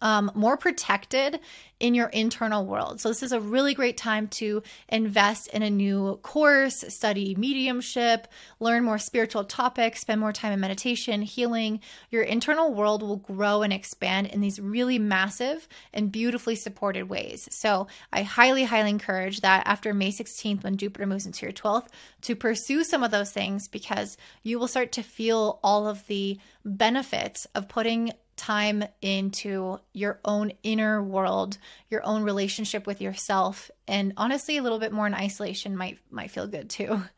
um, 0.00 0.30
more 0.34 0.56
protected 0.56 1.40
in 1.80 1.94
your 1.94 2.08
internal 2.08 2.66
world. 2.66 3.00
So, 3.00 3.08
this 3.08 3.22
is 3.22 3.32
a 3.32 3.40
really 3.40 3.72
great 3.72 3.96
time 3.96 4.28
to 4.28 4.62
invest 4.88 5.48
in 5.48 5.62
a 5.62 5.70
new 5.70 6.16
course, 6.22 6.84
study 6.88 7.34
mediumship, 7.36 8.28
learn 8.58 8.84
more 8.84 8.98
spiritual 8.98 9.44
topics, 9.44 10.00
spend 10.00 10.20
more 10.20 10.32
time 10.32 10.52
in 10.52 10.60
meditation, 10.60 11.22
healing. 11.22 11.80
Your 12.10 12.22
internal 12.22 12.74
world 12.74 13.02
will 13.02 13.16
grow 13.16 13.62
and 13.62 13.72
expand 13.72 14.26
in 14.26 14.40
these 14.40 14.60
really 14.60 14.98
massive 14.98 15.68
and 15.92 16.12
beautifully 16.12 16.56
supported 16.56 17.08
ways. 17.08 17.48
So, 17.52 17.86
I 18.12 18.22
highly, 18.22 18.64
highly 18.64 18.90
encourage 18.90 19.40
that 19.40 19.66
after 19.66 19.94
May 19.94 20.10
16th, 20.10 20.64
when 20.64 20.76
Jupiter 20.76 21.06
moves 21.06 21.26
into 21.26 21.46
your 21.46 21.52
12th, 21.52 21.88
to 22.22 22.34
pursue 22.34 22.84
some 22.84 23.02
of 23.02 23.10
those 23.10 23.30
things 23.30 23.68
because 23.68 24.16
you 24.42 24.58
will 24.58 24.68
start 24.68 24.92
to 24.92 25.02
feel 25.02 25.60
all 25.62 25.86
of 25.86 26.06
the 26.08 26.38
benefits 26.64 27.46
of 27.54 27.68
putting 27.68 28.12
time 28.38 28.84
into 29.02 29.78
your 29.92 30.20
own 30.24 30.52
inner 30.62 31.02
world, 31.02 31.58
your 31.90 32.04
own 32.06 32.22
relationship 32.22 32.86
with 32.86 33.02
yourself, 33.02 33.70
and 33.86 34.14
honestly 34.16 34.56
a 34.56 34.62
little 34.62 34.78
bit 34.78 34.92
more 34.92 35.06
in 35.06 35.14
isolation 35.14 35.76
might 35.76 35.98
might 36.10 36.30
feel 36.30 36.46
good 36.46 36.70
too. 36.70 37.02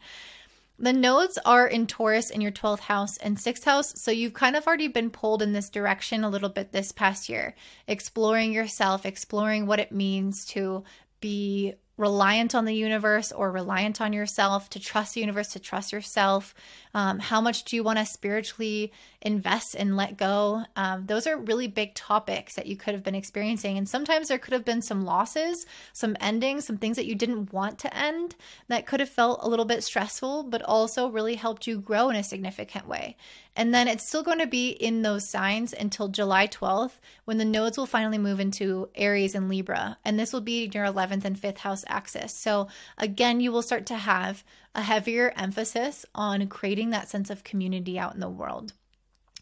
The 0.82 0.94
nodes 0.94 1.38
are 1.44 1.66
in 1.66 1.86
Taurus 1.86 2.30
in 2.30 2.40
your 2.40 2.52
12th 2.52 2.80
house 2.80 3.18
and 3.18 3.36
6th 3.36 3.64
house, 3.64 4.00
so 4.00 4.10
you've 4.10 4.32
kind 4.32 4.56
of 4.56 4.66
already 4.66 4.88
been 4.88 5.10
pulled 5.10 5.42
in 5.42 5.52
this 5.52 5.68
direction 5.68 6.24
a 6.24 6.30
little 6.30 6.48
bit 6.48 6.72
this 6.72 6.90
past 6.90 7.28
year, 7.28 7.54
exploring 7.86 8.54
yourself, 8.54 9.04
exploring 9.04 9.66
what 9.66 9.78
it 9.78 9.92
means 9.92 10.46
to 10.46 10.82
be 11.20 11.74
reliant 12.00 12.54
on 12.54 12.64
the 12.64 12.75
universe 12.75 13.30
or 13.30 13.52
reliant 13.52 14.00
on 14.00 14.14
yourself, 14.14 14.71
to 14.71 14.80
trust 14.80 15.14
the 15.14 15.21
universe, 15.21 15.49
to 15.49 15.59
trust 15.59 15.92
yourself. 15.92 16.54
Um, 16.95 17.19
how 17.19 17.42
much 17.42 17.64
do 17.64 17.76
you 17.76 17.85
want 17.85 17.99
to 17.99 18.07
spiritually 18.07 18.90
invest 19.21 19.75
and 19.75 19.99
let 19.99 20.16
go? 20.16 20.64
Um, 20.76 21.04
those 21.04 21.26
are 21.26 21.37
really 21.37 21.69
big 21.69 21.95
topics 21.95 22.54
that 22.54 22.66
you 22.66 22.75
could 22.75 22.95
have 22.95 23.02
been 23.02 23.14
experiencing. 23.14 23.76
And 23.76 23.87
sometimes 23.87 24.28
there 24.28 24.38
could 24.38 24.54
have 24.54 24.64
been 24.64 24.80
some 24.80 25.04
losses, 25.04 25.66
some 25.92 26.16
endings, 26.21 26.64
some 26.64 26.78
things 26.78 26.97
that 26.97 27.07
you 27.07 27.14
didn't 27.14 27.52
want 27.52 27.78
to 27.80 27.95
end 27.95 28.35
that 28.69 28.87
could 28.87 29.00
have 29.00 29.11
felt 29.11 29.40
a 29.42 29.49
little 29.49 29.66
bit 29.66 29.85
stressful, 29.85 30.45
but 30.45 30.62
also 30.62 31.09
really 31.09 31.35
helped 31.35 31.66
you 31.66 31.78
grow 31.78 32.09
in 32.09 32.16
a 32.16 32.25
significant 32.25 32.88
way. 32.88 33.16
And 33.60 33.74
then 33.74 33.88
it's 33.88 34.08
still 34.08 34.22
going 34.22 34.38
to 34.38 34.46
be 34.46 34.70
in 34.70 35.02
those 35.02 35.28
signs 35.28 35.74
until 35.74 36.08
July 36.08 36.46
12th 36.46 36.94
when 37.26 37.36
the 37.36 37.44
nodes 37.44 37.76
will 37.76 37.84
finally 37.84 38.16
move 38.16 38.40
into 38.40 38.88
Aries 38.94 39.34
and 39.34 39.50
Libra. 39.50 39.98
And 40.02 40.18
this 40.18 40.32
will 40.32 40.40
be 40.40 40.70
your 40.72 40.86
11th 40.86 41.26
and 41.26 41.36
5th 41.36 41.58
house 41.58 41.84
axis. 41.86 42.32
So 42.32 42.68
again, 42.96 43.38
you 43.38 43.52
will 43.52 43.60
start 43.60 43.84
to 43.86 43.96
have 43.96 44.44
a 44.74 44.80
heavier 44.80 45.34
emphasis 45.36 46.06
on 46.14 46.48
creating 46.48 46.88
that 46.90 47.10
sense 47.10 47.28
of 47.28 47.44
community 47.44 47.98
out 47.98 48.14
in 48.14 48.20
the 48.20 48.30
world. 48.30 48.72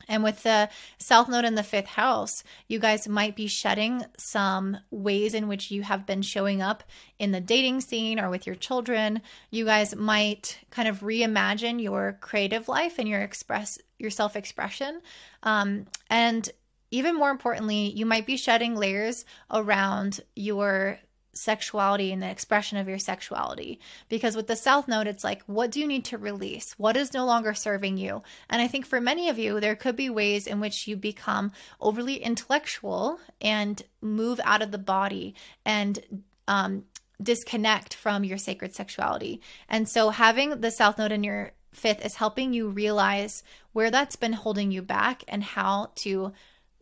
And 0.08 0.24
with 0.24 0.42
the 0.42 0.68
South 0.98 1.28
Node 1.28 1.44
in 1.44 1.54
the 1.54 1.62
fifth 1.62 1.86
house, 1.86 2.42
you 2.66 2.80
guys 2.80 3.06
might 3.06 3.36
be 3.36 3.46
shedding 3.46 4.04
some 4.16 4.78
ways 4.90 5.34
in 5.34 5.46
which 5.46 5.70
you 5.70 5.82
have 5.82 6.06
been 6.06 6.22
showing 6.22 6.60
up 6.60 6.82
in 7.20 7.30
the 7.30 7.40
dating 7.40 7.82
scene 7.82 8.18
or 8.18 8.30
with 8.30 8.46
your 8.46 8.56
children. 8.56 9.22
You 9.50 9.64
guys 9.64 9.94
might 9.94 10.58
kind 10.70 10.88
of 10.88 11.00
reimagine 11.00 11.80
your 11.80 12.18
creative 12.20 12.68
life 12.68 12.98
and 12.98 13.06
your 13.06 13.20
express 13.20 13.78
your 13.98 14.10
self 14.10 14.36
expression. 14.36 15.00
Um, 15.42 15.86
and 16.10 16.48
even 16.90 17.16
more 17.16 17.30
importantly, 17.30 17.90
you 17.90 18.06
might 18.06 18.26
be 18.26 18.36
shedding 18.36 18.74
layers 18.74 19.24
around 19.50 20.20
your 20.34 20.98
sexuality 21.34 22.12
and 22.12 22.22
the 22.22 22.30
expression 22.30 22.78
of 22.78 22.88
your 22.88 22.98
sexuality. 22.98 23.80
Because 24.08 24.36
with 24.36 24.46
the 24.46 24.56
South 24.56 24.88
Node, 24.88 25.06
it's 25.06 25.24
like, 25.24 25.42
what 25.46 25.70
do 25.70 25.80
you 25.80 25.86
need 25.86 26.04
to 26.06 26.18
release? 26.18 26.72
What 26.78 26.96
is 26.96 27.14
no 27.14 27.24
longer 27.24 27.54
serving 27.54 27.96
you? 27.96 28.22
And 28.50 28.60
I 28.60 28.68
think 28.68 28.86
for 28.86 29.00
many 29.00 29.28
of 29.28 29.38
you, 29.38 29.60
there 29.60 29.76
could 29.76 29.96
be 29.96 30.10
ways 30.10 30.46
in 30.46 30.60
which 30.60 30.88
you 30.88 30.96
become 30.96 31.52
overly 31.80 32.16
intellectual 32.16 33.20
and 33.40 33.80
move 34.00 34.40
out 34.44 34.62
of 34.62 34.72
the 34.72 34.78
body 34.78 35.34
and 35.64 36.24
um, 36.48 36.84
disconnect 37.22 37.94
from 37.94 38.24
your 38.24 38.38
sacred 38.38 38.74
sexuality. 38.74 39.40
And 39.68 39.88
so 39.88 40.10
having 40.10 40.60
the 40.60 40.70
South 40.70 40.98
Node 40.98 41.12
in 41.12 41.24
your 41.24 41.52
fifth 41.78 42.04
is 42.04 42.16
helping 42.16 42.52
you 42.52 42.68
realize 42.68 43.42
where 43.72 43.90
that's 43.90 44.16
been 44.16 44.32
holding 44.32 44.70
you 44.70 44.82
back 44.82 45.24
and 45.28 45.42
how 45.42 45.90
to 45.96 46.32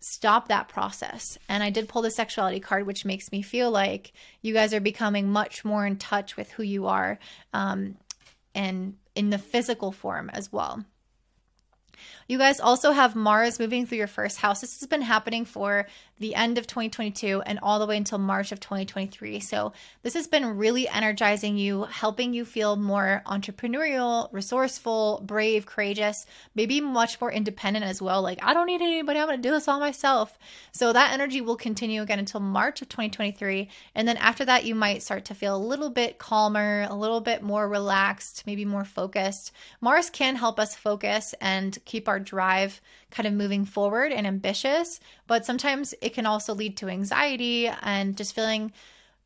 stop 0.00 0.48
that 0.48 0.68
process. 0.68 1.38
And 1.48 1.62
I 1.62 1.70
did 1.70 1.88
pull 1.88 2.02
the 2.02 2.10
sexuality 2.10 2.60
card, 2.60 2.86
which 2.86 3.04
makes 3.04 3.32
me 3.32 3.42
feel 3.42 3.70
like 3.70 4.12
you 4.42 4.54
guys 4.54 4.72
are 4.72 4.80
becoming 4.80 5.28
much 5.28 5.64
more 5.64 5.86
in 5.86 5.96
touch 5.96 6.36
with 6.36 6.50
who 6.52 6.62
you 6.62 6.86
are 6.86 7.18
um, 7.52 7.96
and 8.54 8.96
in 9.14 9.30
the 9.30 9.38
physical 9.38 9.92
form 9.92 10.30
as 10.32 10.52
well. 10.52 10.84
You 12.28 12.38
guys 12.38 12.60
also 12.60 12.92
have 12.92 13.14
Mars 13.14 13.58
moving 13.58 13.86
through 13.86 13.98
your 13.98 14.06
first 14.06 14.38
house. 14.38 14.60
This 14.60 14.80
has 14.80 14.88
been 14.88 15.02
happening 15.02 15.44
for 15.44 15.86
the 16.18 16.34
end 16.34 16.56
of 16.56 16.66
2022 16.66 17.42
and 17.42 17.58
all 17.62 17.78
the 17.78 17.86
way 17.86 17.96
until 17.96 18.18
March 18.18 18.52
of 18.52 18.60
2023. 18.60 19.40
So, 19.40 19.72
this 20.02 20.14
has 20.14 20.26
been 20.26 20.56
really 20.56 20.88
energizing 20.88 21.56
you, 21.56 21.84
helping 21.84 22.32
you 22.32 22.44
feel 22.44 22.76
more 22.76 23.22
entrepreneurial, 23.26 24.32
resourceful, 24.32 25.22
brave, 25.24 25.66
courageous, 25.66 26.26
maybe 26.54 26.80
much 26.80 27.20
more 27.20 27.30
independent 27.30 27.84
as 27.84 28.00
well. 28.00 28.22
Like, 28.22 28.38
I 28.42 28.54
don't 28.54 28.66
need 28.66 28.80
anybody, 28.80 29.20
I'm 29.20 29.28
to 29.28 29.36
do 29.36 29.50
this 29.50 29.68
all 29.68 29.80
myself. 29.80 30.38
So, 30.72 30.92
that 30.92 31.12
energy 31.12 31.40
will 31.40 31.56
continue 31.56 32.02
again 32.02 32.18
until 32.18 32.40
March 32.40 32.80
of 32.80 32.88
2023. 32.88 33.68
And 33.94 34.08
then 34.08 34.16
after 34.16 34.44
that, 34.44 34.64
you 34.64 34.74
might 34.74 35.02
start 35.02 35.26
to 35.26 35.34
feel 35.34 35.56
a 35.56 35.58
little 35.58 35.90
bit 35.90 36.18
calmer, 36.18 36.86
a 36.88 36.94
little 36.94 37.20
bit 37.20 37.42
more 37.42 37.68
relaxed, 37.68 38.44
maybe 38.46 38.64
more 38.64 38.84
focused. 38.84 39.52
Mars 39.80 40.08
can 40.08 40.36
help 40.36 40.58
us 40.58 40.74
focus 40.74 41.34
and 41.40 41.78
keep 41.84 42.08
our 42.08 42.18
drive 42.18 42.80
kind 43.10 43.26
of 43.26 43.32
moving 43.32 43.64
forward 43.64 44.12
and 44.12 44.26
ambitious, 44.26 45.00
but 45.26 45.46
sometimes 45.46 45.94
it 46.00 46.14
can 46.14 46.26
also 46.26 46.54
lead 46.54 46.76
to 46.78 46.88
anxiety 46.88 47.68
and 47.68 48.16
just 48.16 48.34
feeling 48.34 48.72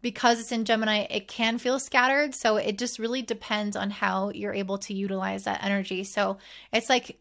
because 0.02 0.40
it's 0.40 0.52
in 0.52 0.64
Gemini, 0.64 1.06
it 1.10 1.28
can 1.28 1.58
feel 1.58 1.78
scattered. 1.78 2.34
So 2.34 2.56
it 2.56 2.78
just 2.78 2.99
really 2.99 3.22
depends 3.22 3.76
on 3.76 3.90
how 3.90 4.30
you're 4.30 4.54
able 4.54 4.78
to 4.78 4.94
utilize 4.94 5.44
that 5.44 5.62
energy. 5.62 6.04
So 6.04 6.38
it's 6.72 6.88
like 6.88 7.18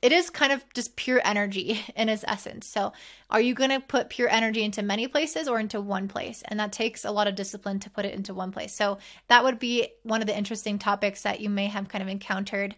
it 0.00 0.12
is 0.12 0.30
kind 0.30 0.52
of 0.52 0.64
just 0.74 0.96
pure 0.96 1.20
energy 1.24 1.80
in 1.96 2.08
its 2.08 2.24
essence. 2.26 2.66
So, 2.66 2.92
are 3.30 3.40
you 3.40 3.54
going 3.54 3.70
to 3.70 3.80
put 3.80 4.10
pure 4.10 4.28
energy 4.28 4.62
into 4.62 4.82
many 4.82 5.08
places 5.08 5.48
or 5.48 5.58
into 5.58 5.80
one 5.80 6.08
place? 6.08 6.42
And 6.46 6.60
that 6.60 6.72
takes 6.72 7.04
a 7.04 7.10
lot 7.10 7.26
of 7.26 7.34
discipline 7.34 7.80
to 7.80 7.90
put 7.90 8.04
it 8.04 8.14
into 8.14 8.34
one 8.34 8.52
place. 8.52 8.74
So, 8.74 8.98
that 9.28 9.44
would 9.44 9.58
be 9.58 9.88
one 10.02 10.20
of 10.20 10.26
the 10.26 10.36
interesting 10.36 10.78
topics 10.78 11.22
that 11.22 11.40
you 11.40 11.50
may 11.50 11.66
have 11.66 11.88
kind 11.88 12.02
of 12.02 12.08
encountered 12.08 12.76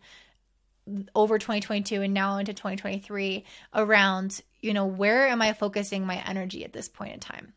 over 1.14 1.38
2022 1.38 2.02
and 2.02 2.14
now 2.14 2.38
into 2.38 2.52
2023 2.52 3.44
around, 3.74 4.40
you 4.60 4.74
know, 4.74 4.86
where 4.86 5.26
am 5.28 5.42
I 5.42 5.52
focusing 5.52 6.06
my 6.06 6.16
energy 6.26 6.64
at 6.64 6.72
this 6.72 6.88
point 6.88 7.14
in 7.14 7.20
time? 7.20 7.52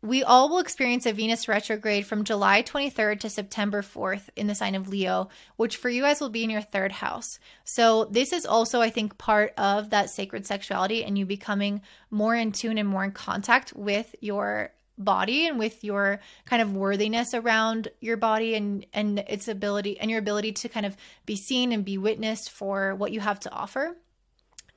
We 0.00 0.22
all 0.22 0.48
will 0.48 0.60
experience 0.60 1.06
a 1.06 1.12
Venus 1.12 1.48
retrograde 1.48 2.06
from 2.06 2.22
July 2.22 2.62
23rd 2.62 3.18
to 3.20 3.30
September 3.30 3.82
4th 3.82 4.28
in 4.36 4.46
the 4.46 4.54
sign 4.54 4.76
of 4.76 4.88
Leo, 4.88 5.28
which 5.56 5.76
for 5.76 5.88
you 5.88 6.02
guys 6.02 6.20
will 6.20 6.28
be 6.28 6.44
in 6.44 6.50
your 6.50 6.62
third 6.62 6.92
house. 6.92 7.40
So, 7.64 8.04
this 8.04 8.32
is 8.32 8.46
also, 8.46 8.80
I 8.80 8.90
think, 8.90 9.18
part 9.18 9.54
of 9.58 9.90
that 9.90 10.10
sacred 10.10 10.46
sexuality 10.46 11.04
and 11.04 11.18
you 11.18 11.26
becoming 11.26 11.82
more 12.12 12.36
in 12.36 12.52
tune 12.52 12.78
and 12.78 12.88
more 12.88 13.02
in 13.02 13.10
contact 13.10 13.72
with 13.74 14.14
your 14.20 14.70
body 14.98 15.46
and 15.46 15.58
with 15.58 15.84
your 15.84 16.20
kind 16.44 16.60
of 16.60 16.74
worthiness 16.74 17.34
around 17.34 17.88
your 18.00 18.16
body 18.16 18.54
and 18.54 18.84
and 18.92 19.20
its 19.20 19.48
ability 19.48 19.98
and 19.98 20.10
your 20.10 20.18
ability 20.18 20.52
to 20.52 20.68
kind 20.68 20.84
of 20.84 20.96
be 21.26 21.36
seen 21.36 21.72
and 21.72 21.84
be 21.84 21.96
witnessed 21.96 22.50
for 22.50 22.94
what 22.94 23.12
you 23.12 23.20
have 23.20 23.38
to 23.40 23.50
offer 23.50 23.96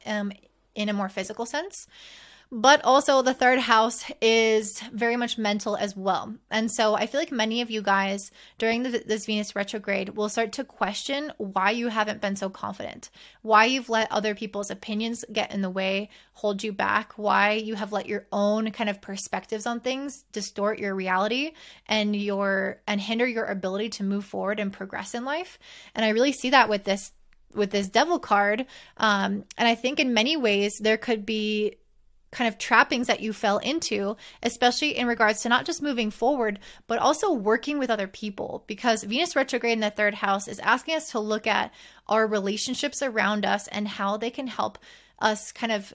um 0.05 0.31
in 0.75 0.89
a 0.89 0.93
more 0.93 1.09
physical 1.09 1.45
sense 1.45 1.87
but 2.51 2.84
also 2.84 3.22
the 3.22 3.34
third 3.34 3.60
house 3.60 4.03
is 4.22 4.81
very 4.91 5.15
much 5.15 5.38
mental 5.38 5.77
as 5.77 5.96
well. 5.96 6.36
And 6.50 6.70
so 6.70 6.96
I 6.96 7.05
feel 7.05 7.22
like 7.22 7.31
many 7.31 7.62
of 7.62 7.72
you 7.72 7.81
guys 7.81 8.29
during 8.58 8.84
the, 8.84 8.89
this 9.05 9.25
Venus 9.25 9.55
retrograde 9.55 10.10
will 10.10 10.27
start 10.27 10.51
to 10.53 10.65
question 10.65 11.31
why 11.38 11.72
you 11.72 11.88
haven't 11.88 12.20
been 12.20 12.36
so 12.36 12.50
confident, 12.50 13.10
why 13.41 13.65
you've 13.65 13.88
let 13.88 14.12
other 14.12 14.36
people's 14.36 14.70
opinions 14.70 15.24
get 15.31 15.53
in 15.53 15.62
the 15.62 15.70
way, 15.70 16.10
hold 16.34 16.62
you 16.62 16.74
back, 16.74 17.13
why 17.15 17.53
you 17.53 17.75
have 17.75 17.93
let 17.93 18.10
your 18.10 18.27
own 18.34 18.72
kind 18.72 18.89
of 18.89 19.00
perspectives 19.00 19.65
on 19.65 19.79
things 19.79 20.25
distort 20.34 20.77
your 20.77 20.93
reality 20.93 21.53
and 21.88 22.13
your 22.17 22.81
and 22.86 23.00
hinder 23.00 23.25
your 23.25 23.46
ability 23.46 23.89
to 23.89 24.03
move 24.03 24.25
forward 24.25 24.60
and 24.60 24.74
progress 24.74 25.15
in 25.15 25.24
life. 25.24 25.58
And 25.96 26.03
I 26.03 26.10
really 26.10 26.34
see 26.34 26.50
that 26.50 26.67
with 26.67 26.84
this 26.84 27.13
with 27.53 27.72
this 27.72 27.89
devil 27.89 28.17
card 28.17 28.65
um, 28.96 29.43
and 29.58 29.67
i 29.67 29.75
think 29.75 30.00
in 30.00 30.13
many 30.13 30.38
ways 30.38 30.77
there 30.79 30.96
could 30.96 31.25
be 31.25 31.75
kind 32.31 32.47
of 32.47 32.57
trappings 32.57 33.07
that 33.07 33.19
you 33.19 33.33
fell 33.33 33.57
into, 33.59 34.15
especially 34.41 34.97
in 34.97 35.07
regards 35.07 35.41
to 35.41 35.50
not 35.50 35.65
just 35.65 35.81
moving 35.81 36.11
forward, 36.11 36.59
but 36.88 37.00
also 37.00 37.33
working 37.33 37.77
with 37.77 37.89
other 37.89 38.07
people. 38.07 38.63
Because 38.67 39.03
Venus 39.03 39.35
retrograde 39.35 39.73
in 39.73 39.81
the 39.81 39.89
third 39.89 40.13
house 40.13 40.47
is 40.47 40.59
asking 40.59 40.95
us 40.95 41.11
to 41.11 41.19
look 41.19 41.45
at 41.45 41.73
our 42.07 42.25
relationships 42.25 43.01
around 43.01 43.45
us 43.45 43.67
and 43.67 43.88
how 43.88 44.17
they 44.17 44.29
can 44.29 44.47
help 44.47 44.77
us 45.19 45.51
kind 45.51 45.71
of 45.71 45.93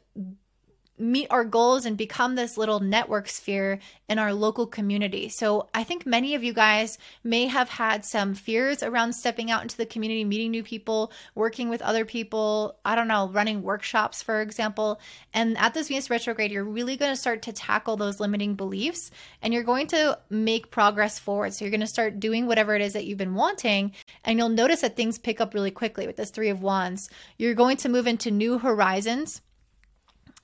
meet 0.98 1.28
our 1.30 1.44
goals 1.44 1.86
and 1.86 1.96
become 1.96 2.34
this 2.34 2.56
little 2.56 2.80
network 2.80 3.28
sphere 3.28 3.78
in 4.08 4.18
our 4.18 4.32
local 4.32 4.66
community. 4.66 5.28
So 5.28 5.68
I 5.74 5.84
think 5.84 6.06
many 6.06 6.34
of 6.34 6.44
you 6.44 6.52
guys 6.52 6.98
may 7.24 7.46
have 7.46 7.68
had 7.68 8.04
some 8.04 8.34
fears 8.34 8.82
around 8.82 9.12
stepping 9.12 9.50
out 9.50 9.62
into 9.62 9.76
the 9.76 9.86
community, 9.86 10.24
meeting 10.24 10.50
new 10.50 10.62
people, 10.62 11.12
working 11.34 11.68
with 11.68 11.82
other 11.82 12.04
people, 12.04 12.78
I 12.84 12.94
don't 12.94 13.08
know, 13.08 13.28
running 13.28 13.62
workshops, 13.62 14.22
for 14.22 14.40
example. 14.40 15.00
And 15.34 15.58
at 15.58 15.74
this 15.74 15.88
Venus 15.88 16.10
retrograde, 16.10 16.50
you're 16.50 16.64
really 16.64 16.96
going 16.96 17.12
to 17.12 17.20
start 17.20 17.42
to 17.42 17.52
tackle 17.52 17.96
those 17.96 18.20
limiting 18.20 18.54
beliefs 18.54 19.10
and 19.42 19.52
you're 19.52 19.62
going 19.62 19.88
to 19.88 20.18
make 20.30 20.70
progress 20.70 21.18
forward. 21.18 21.54
So 21.54 21.64
you're 21.64 21.70
going 21.70 21.80
to 21.80 21.86
start 21.86 22.20
doing 22.20 22.46
whatever 22.46 22.74
it 22.74 22.82
is 22.82 22.92
that 22.92 23.04
you've 23.04 23.18
been 23.18 23.34
wanting. 23.34 23.92
And 24.24 24.38
you'll 24.38 24.48
notice 24.48 24.80
that 24.80 24.96
things 24.96 25.18
pick 25.18 25.40
up 25.40 25.54
really 25.54 25.70
quickly 25.70 26.06
with 26.06 26.16
this 26.16 26.30
Three 26.30 26.48
of 26.48 26.62
Wands. 26.62 27.10
You're 27.38 27.54
going 27.54 27.76
to 27.78 27.88
move 27.88 28.06
into 28.06 28.30
new 28.30 28.58
horizons 28.58 29.40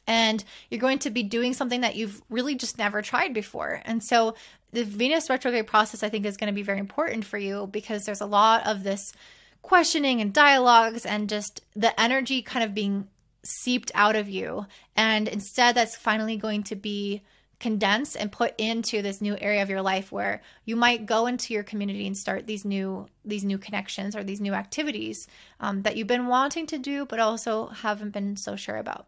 and 0.06 0.42
you're 0.70 0.80
going 0.80 0.98
to 1.00 1.10
be 1.10 1.22
doing 1.22 1.54
something 1.54 1.82
that 1.82 1.96
you've 1.96 2.22
really 2.28 2.54
just 2.54 2.78
never 2.78 3.02
tried 3.02 3.34
before. 3.34 3.80
And 3.84 4.02
so 4.02 4.34
the 4.72 4.84
Venus 4.84 5.30
retrograde 5.30 5.66
process, 5.66 6.02
I 6.02 6.08
think, 6.08 6.26
is 6.26 6.36
going 6.36 6.52
to 6.52 6.54
be 6.54 6.62
very 6.62 6.78
important 6.78 7.24
for 7.24 7.38
you 7.38 7.68
because 7.70 8.04
there's 8.04 8.20
a 8.20 8.26
lot 8.26 8.66
of 8.66 8.82
this 8.82 9.12
questioning 9.60 10.20
and 10.20 10.32
dialogues 10.32 11.06
and 11.06 11.28
just 11.28 11.60
the 11.74 11.98
energy 12.00 12.42
kind 12.42 12.64
of 12.64 12.74
being 12.74 13.06
seeped 13.44 13.92
out 13.94 14.16
of 14.16 14.28
you. 14.28 14.66
And 14.96 15.28
instead, 15.28 15.74
that's 15.74 15.96
finally 15.96 16.36
going 16.36 16.64
to 16.64 16.76
be 16.76 17.22
condensed 17.60 18.16
and 18.16 18.32
put 18.32 18.54
into 18.58 19.02
this 19.02 19.20
new 19.20 19.36
area 19.40 19.62
of 19.62 19.70
your 19.70 19.82
life 19.82 20.10
where 20.10 20.42
you 20.64 20.74
might 20.74 21.06
go 21.06 21.28
into 21.28 21.54
your 21.54 21.62
community 21.62 22.08
and 22.08 22.16
start 22.16 22.44
these 22.44 22.64
new 22.64 23.06
these 23.24 23.44
new 23.44 23.56
connections 23.56 24.16
or 24.16 24.24
these 24.24 24.40
new 24.40 24.52
activities 24.52 25.28
um, 25.60 25.82
that 25.82 25.96
you've 25.96 26.08
been 26.08 26.26
wanting 26.26 26.66
to 26.66 26.76
do 26.76 27.06
but 27.06 27.20
also 27.20 27.68
haven't 27.68 28.10
been 28.10 28.36
so 28.36 28.56
sure 28.56 28.78
about 28.78 29.06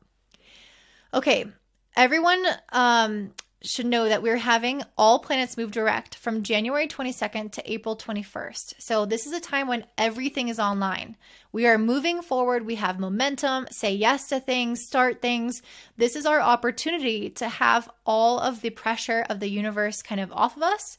Okay, 1.15 1.47
everyone 1.95 2.45
um, 2.73 3.31
should 3.63 3.87
know 3.87 4.09
that 4.09 4.21
we're 4.21 4.37
having 4.37 4.83
all 4.99 5.21
planets 5.21 5.57
move 5.57 5.71
direct 5.71 6.17
from 6.17 6.43
January 6.43 6.89
22nd 6.89 7.53
to 7.53 7.73
April 7.73 7.97
21st. 7.97 8.75
So, 8.79 9.07
this 9.07 9.25
is 9.25 9.33
a 9.33 9.39
time 9.39 9.69
when 9.69 9.87
everything 9.97 10.49
is 10.49 10.59
online. 10.59 11.17
We 11.53 11.69
are 11.69 11.79
moving 11.79 12.21
forward. 12.21 12.67
We 12.67 12.75
have 12.75 12.99
momentum, 12.99 13.69
say 13.71 13.95
yes 13.95 14.29
to 14.31 14.41
things, 14.41 14.85
start 14.85 15.23
things. 15.23 15.63
This 15.97 16.17
is 16.17 16.27
our 16.27 16.41
opportunity 16.41 17.31
to 17.31 17.49
have 17.49 17.89
all 18.05 18.41
of 18.41 18.61
the 18.61 18.71
pressure 18.71 19.25
of 19.31 19.39
the 19.39 19.49
universe 19.49 20.03
kind 20.03 20.21
of 20.21 20.33
off 20.33 20.57
of 20.57 20.65
us 20.65 20.99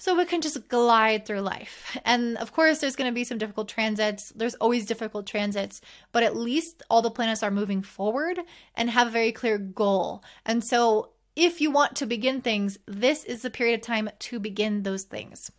so 0.00 0.16
we 0.16 0.24
can 0.24 0.40
just 0.40 0.66
glide 0.70 1.26
through 1.26 1.42
life. 1.42 1.94
And 2.06 2.38
of 2.38 2.54
course, 2.54 2.78
there's 2.78 2.96
going 2.96 3.10
to 3.10 3.14
be 3.14 3.22
some 3.22 3.36
difficult 3.36 3.68
transits. 3.68 4.32
There's 4.34 4.54
always 4.54 4.86
difficult 4.86 5.26
transits, 5.26 5.82
but 6.10 6.22
at 6.22 6.34
least 6.34 6.82
all 6.88 7.02
the 7.02 7.10
planets 7.10 7.42
are 7.42 7.50
moving 7.50 7.82
forward 7.82 8.40
and 8.74 8.88
have 8.88 9.08
a 9.08 9.10
very 9.10 9.30
clear 9.30 9.58
goal. 9.58 10.24
And 10.46 10.64
so, 10.64 11.10
if 11.36 11.60
you 11.60 11.70
want 11.70 11.96
to 11.96 12.06
begin 12.06 12.40
things, 12.40 12.78
this 12.86 13.24
is 13.24 13.42
the 13.42 13.50
period 13.50 13.80
of 13.80 13.86
time 13.86 14.08
to 14.20 14.40
begin 14.40 14.84
those 14.84 15.02
things. 15.02 15.52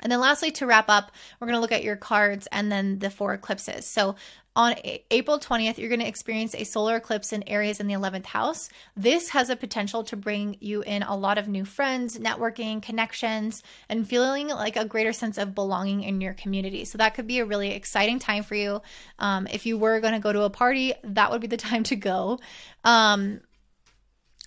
And 0.00 0.10
then, 0.10 0.20
lastly, 0.20 0.50
to 0.52 0.66
wrap 0.66 0.88
up, 0.88 1.12
we're 1.38 1.46
going 1.46 1.56
to 1.56 1.60
look 1.60 1.72
at 1.72 1.84
your 1.84 1.96
cards 1.96 2.48
and 2.50 2.72
then 2.72 2.98
the 2.98 3.10
four 3.10 3.34
eclipses. 3.34 3.86
So, 3.86 4.16
on 4.56 4.74
April 5.10 5.38
20th, 5.38 5.76
you're 5.76 5.90
going 5.90 6.00
to 6.00 6.08
experience 6.08 6.54
a 6.54 6.64
solar 6.64 6.96
eclipse 6.96 7.34
in 7.34 7.44
Aries 7.46 7.78
in 7.78 7.86
the 7.86 7.94
11th 7.94 8.24
house. 8.24 8.70
This 8.96 9.28
has 9.28 9.50
a 9.50 9.56
potential 9.56 10.02
to 10.04 10.16
bring 10.16 10.56
you 10.60 10.80
in 10.82 11.02
a 11.02 11.14
lot 11.14 11.36
of 11.36 11.46
new 11.46 11.66
friends, 11.66 12.18
networking, 12.18 12.80
connections, 12.80 13.62
and 13.90 14.08
feeling 14.08 14.48
like 14.48 14.76
a 14.76 14.86
greater 14.86 15.12
sense 15.12 15.36
of 15.36 15.54
belonging 15.54 16.02
in 16.02 16.22
your 16.22 16.32
community. 16.32 16.86
So 16.86 16.96
that 16.96 17.14
could 17.14 17.26
be 17.26 17.40
a 17.40 17.44
really 17.44 17.72
exciting 17.72 18.18
time 18.18 18.42
for 18.42 18.54
you. 18.54 18.80
Um, 19.18 19.46
if 19.46 19.66
you 19.66 19.76
were 19.76 20.00
going 20.00 20.14
to 20.14 20.20
go 20.20 20.32
to 20.32 20.42
a 20.42 20.50
party, 20.50 20.94
that 21.04 21.30
would 21.30 21.42
be 21.42 21.46
the 21.46 21.56
time 21.58 21.82
to 21.84 21.96
go. 21.96 22.40
Um, 22.82 23.40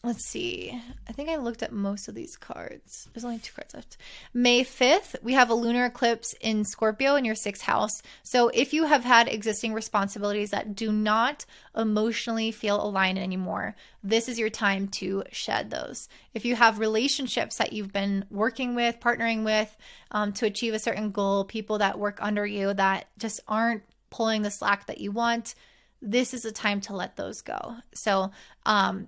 let's 0.03 0.25
see. 0.25 0.81
I 1.07 1.11
think 1.11 1.29
I 1.29 1.35
looked 1.35 1.61
at 1.61 1.73
most 1.73 2.07
of 2.07 2.15
these 2.15 2.37
cards. 2.37 3.09
There's 3.13 3.25
only 3.25 3.39
two 3.39 3.53
cards 3.53 3.73
left. 3.73 3.97
May 4.33 4.63
5th, 4.63 5.21
we 5.21 5.33
have 5.33 5.49
a 5.49 5.53
lunar 5.53 5.85
eclipse 5.85 6.33
in 6.39 6.63
Scorpio 6.63 7.15
in 7.15 7.25
your 7.25 7.35
sixth 7.35 7.61
house. 7.61 8.01
So 8.23 8.49
if 8.49 8.73
you 8.73 8.85
have 8.85 9.03
had 9.03 9.27
existing 9.27 9.73
responsibilities 9.73 10.51
that 10.51 10.75
do 10.75 10.91
not 10.91 11.45
emotionally 11.75 12.51
feel 12.51 12.81
aligned 12.81 13.19
anymore, 13.19 13.75
this 14.01 14.29
is 14.29 14.39
your 14.39 14.49
time 14.49 14.87
to 14.87 15.23
shed 15.31 15.69
those. 15.69 16.07
If 16.33 16.45
you 16.45 16.55
have 16.55 16.79
relationships 16.79 17.57
that 17.57 17.73
you've 17.73 17.91
been 17.91 18.25
working 18.29 18.75
with, 18.75 19.01
partnering 19.01 19.43
with 19.43 19.75
um, 20.11 20.31
to 20.33 20.45
achieve 20.45 20.73
a 20.73 20.79
certain 20.79 21.11
goal, 21.11 21.43
people 21.43 21.79
that 21.79 21.99
work 21.99 22.19
under 22.21 22.45
you 22.45 22.73
that 22.73 23.09
just 23.17 23.41
aren't 23.47 23.83
pulling 24.09 24.43
the 24.43 24.51
slack 24.51 24.87
that 24.87 24.99
you 24.99 25.11
want, 25.11 25.55
this 26.01 26.33
is 26.33 26.45
a 26.45 26.51
time 26.51 26.79
to 26.81 26.95
let 26.95 27.17
those 27.17 27.41
go. 27.41 27.75
So, 27.93 28.31
um, 28.65 29.07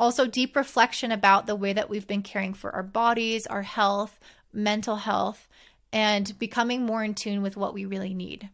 also, 0.00 0.26
deep 0.26 0.54
reflection 0.54 1.10
about 1.10 1.46
the 1.46 1.56
way 1.56 1.72
that 1.72 1.90
we've 1.90 2.06
been 2.06 2.22
caring 2.22 2.54
for 2.54 2.72
our 2.72 2.84
bodies, 2.84 3.46
our 3.46 3.62
health, 3.62 4.18
mental 4.52 4.96
health, 4.96 5.48
and 5.92 6.38
becoming 6.38 6.86
more 6.86 7.02
in 7.02 7.14
tune 7.14 7.42
with 7.42 7.56
what 7.56 7.74
we 7.74 7.84
really 7.84 8.14
need. 8.14 8.48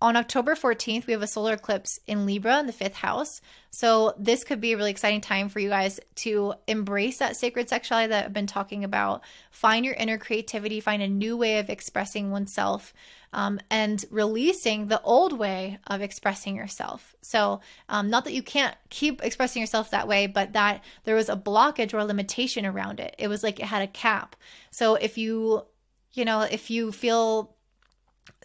On 0.00 0.16
October 0.16 0.54
14th, 0.54 1.06
we 1.06 1.12
have 1.12 1.22
a 1.22 1.26
solar 1.26 1.54
eclipse 1.54 1.98
in 2.06 2.26
Libra 2.26 2.60
in 2.60 2.66
the 2.66 2.72
fifth 2.72 2.94
house. 2.94 3.40
So, 3.70 4.14
this 4.18 4.44
could 4.44 4.60
be 4.60 4.72
a 4.72 4.76
really 4.76 4.90
exciting 4.90 5.20
time 5.20 5.48
for 5.48 5.60
you 5.60 5.68
guys 5.68 6.00
to 6.16 6.54
embrace 6.66 7.18
that 7.18 7.36
sacred 7.36 7.68
sexuality 7.68 8.08
that 8.08 8.26
I've 8.26 8.32
been 8.32 8.46
talking 8.46 8.84
about. 8.84 9.22
Find 9.50 9.84
your 9.84 9.94
inner 9.94 10.18
creativity, 10.18 10.80
find 10.80 11.02
a 11.02 11.08
new 11.08 11.36
way 11.36 11.58
of 11.58 11.70
expressing 11.70 12.30
oneself 12.30 12.92
um, 13.34 13.58
and 13.68 14.04
releasing 14.10 14.86
the 14.86 15.02
old 15.02 15.36
way 15.36 15.78
of 15.88 16.00
expressing 16.00 16.54
yourself. 16.54 17.16
So, 17.20 17.60
um, 17.88 18.08
not 18.08 18.24
that 18.24 18.32
you 18.32 18.42
can't 18.42 18.76
keep 18.90 19.22
expressing 19.24 19.60
yourself 19.60 19.90
that 19.90 20.06
way, 20.06 20.28
but 20.28 20.52
that 20.52 20.84
there 21.02 21.16
was 21.16 21.28
a 21.28 21.36
blockage 21.36 21.92
or 21.92 21.98
a 21.98 22.04
limitation 22.04 22.64
around 22.64 23.00
it. 23.00 23.14
It 23.18 23.26
was 23.26 23.42
like 23.42 23.58
it 23.58 23.66
had 23.66 23.82
a 23.82 23.88
cap. 23.88 24.36
So, 24.70 24.94
if 24.94 25.18
you, 25.18 25.66
you 26.12 26.24
know, 26.24 26.42
if 26.42 26.70
you 26.70 26.92
feel 26.92 27.54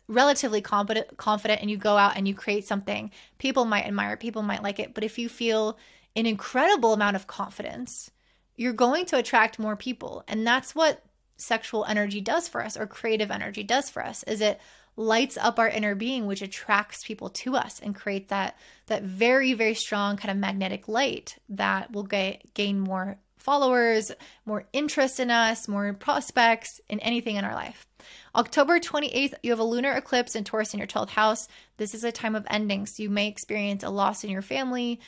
relatively 0.07 0.59
confident 0.59 1.17
confident 1.17 1.61
and 1.61 1.69
you 1.69 1.77
go 1.77 1.95
out 1.95 2.17
and 2.17 2.27
you 2.27 2.33
create 2.33 2.65
something 2.65 3.11
people 3.37 3.63
might 3.63 3.85
admire 3.85 4.13
it, 4.13 4.19
people 4.19 4.41
might 4.41 4.63
like 4.63 4.79
it 4.79 4.95
but 4.95 5.03
if 5.03 5.19
you 5.19 5.29
feel 5.29 5.77
an 6.15 6.25
incredible 6.25 6.93
amount 6.93 7.15
of 7.15 7.27
confidence 7.27 8.09
you're 8.55 8.73
going 8.73 9.05
to 9.05 9.17
attract 9.17 9.59
more 9.59 9.75
people 9.75 10.23
and 10.27 10.47
that's 10.47 10.73
what 10.73 11.03
sexual 11.37 11.85
energy 11.85 12.21
does 12.21 12.47
for 12.47 12.65
us 12.65 12.75
or 12.75 12.87
creative 12.87 13.29
energy 13.29 13.61
does 13.61 13.87
for 13.87 14.03
us 14.03 14.23
is 14.23 14.41
it 14.41 14.59
lights 14.99 15.37
up 15.37 15.59
our 15.59 15.69
inner 15.69 15.95
being 15.95 16.25
which 16.25 16.41
attracts 16.41 17.05
people 17.05 17.29
to 17.29 17.55
us 17.55 17.79
and 17.79 17.95
create 17.95 18.27
that 18.27 18.57
that 18.87 19.01
very 19.01 19.53
very 19.53 19.73
strong 19.73 20.17
kind 20.17 20.29
of 20.29 20.35
magnetic 20.35 20.89
light 20.89 21.37
that 21.47 21.89
will 21.93 22.03
get, 22.03 22.53
gain 22.53 22.77
more 22.77 23.17
followers 23.37 24.11
more 24.45 24.65
interest 24.73 25.21
in 25.21 25.31
us 25.31 25.69
more 25.69 25.93
prospects 25.93 26.81
in 26.89 26.99
anything 26.99 27.37
in 27.37 27.45
our 27.45 27.55
life. 27.55 27.87
October 28.35 28.77
28th 28.77 29.35
you 29.41 29.51
have 29.51 29.59
a 29.59 29.63
lunar 29.63 29.93
eclipse 29.93 30.35
in 30.35 30.43
taurus 30.43 30.73
in 30.73 30.79
your 30.79 30.87
12th 30.87 31.11
house. 31.11 31.47
This 31.77 31.95
is 31.95 32.03
a 32.03 32.11
time 32.11 32.35
of 32.35 32.45
endings 32.49 32.99
you 32.99 33.09
may 33.09 33.29
experience 33.29 33.83
a 33.83 33.89
loss 33.89 34.25
in 34.25 34.29
your 34.29 34.41
family. 34.41 34.99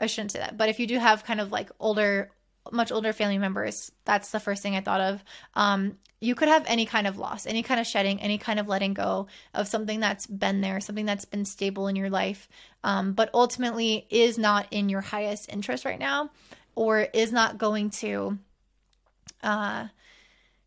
I 0.00 0.06
shouldn't 0.06 0.32
say 0.32 0.38
that 0.38 0.56
but 0.56 0.70
if 0.70 0.80
you 0.80 0.86
do 0.86 0.98
have 0.98 1.24
kind 1.24 1.38
of 1.40 1.52
like 1.52 1.70
older 1.78 2.30
much 2.72 2.92
older 2.92 3.12
family 3.12 3.38
members, 3.38 3.92
that's 4.04 4.30
the 4.30 4.40
first 4.40 4.62
thing 4.62 4.76
I 4.76 4.80
thought 4.80 5.00
of. 5.00 5.24
Um, 5.54 5.98
you 6.20 6.34
could 6.34 6.48
have 6.48 6.64
any 6.66 6.84
kind 6.84 7.06
of 7.06 7.18
loss, 7.18 7.46
any 7.46 7.62
kind 7.62 7.78
of 7.78 7.86
shedding, 7.86 8.20
any 8.20 8.38
kind 8.38 8.58
of 8.58 8.66
letting 8.66 8.94
go 8.94 9.28
of 9.54 9.68
something 9.68 10.00
that's 10.00 10.26
been 10.26 10.60
there, 10.60 10.80
something 10.80 11.06
that's 11.06 11.24
been 11.24 11.44
stable 11.44 11.86
in 11.86 11.96
your 11.96 12.10
life, 12.10 12.48
um, 12.82 13.12
but 13.12 13.30
ultimately 13.32 14.06
is 14.10 14.36
not 14.36 14.66
in 14.70 14.88
your 14.88 15.00
highest 15.00 15.48
interest 15.52 15.84
right 15.84 15.98
now, 15.98 16.30
or 16.74 17.00
is 17.00 17.32
not 17.32 17.58
going 17.58 17.90
to. 17.90 18.38
Uh, 19.42 19.86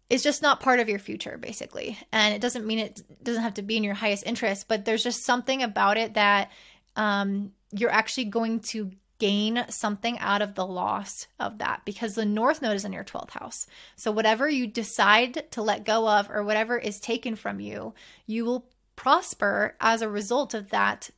is 0.10 0.24
just 0.24 0.42
not 0.42 0.60
part 0.60 0.82
of 0.82 0.90
your 0.90 1.00
future 1.00 1.38
basically 1.38 1.98
and 2.12 2.36
it 2.36 2.42
doesn't 2.42 2.68
mean 2.68 2.80
it 2.80 3.02
doesn't 3.24 3.44
have 3.44 3.54
to 3.54 3.62
be 3.62 3.78
in 3.78 3.84
your 3.84 3.94
highest 3.94 4.26
interest 4.26 4.68
but 4.68 4.84
there's 4.84 5.04
just 5.04 5.24
something 5.24 5.64
about 5.64 5.98
it 5.98 6.16
that 6.16 6.52
um, 6.98 7.54
you're 7.72 7.90
actually 7.90 8.26
going 8.26 8.60
to 8.60 8.92
gain 9.22 9.64
something 9.70 10.18
out 10.18 10.42
of 10.42 10.56
the 10.56 10.66
loss 10.66 11.28
of 11.40 11.60
that 11.60 11.84
because 11.86 12.16
the 12.16 12.26
north 12.26 12.60
node 12.60 12.76
is 12.76 12.86
in 12.86 12.92
your 12.92 13.04
12th 13.04 13.30
house. 13.30 13.68
So 13.96 14.12
whatever 14.12 14.50
you 14.50 14.66
decide 14.66 15.52
to 15.52 15.62
let 15.62 15.86
go 15.86 16.10
of 16.10 16.32
or 16.32 16.44
whatever 16.44 16.76
is 16.76 17.00
taken 17.00 17.36
from 17.36 17.60
you, 17.60 17.94
you 18.26 18.46
will 18.46 18.66
prosper 18.96 19.76
as 19.80 20.02
a 20.02 20.10
result 20.10 20.56
of 20.56 20.72
that 20.72 21.12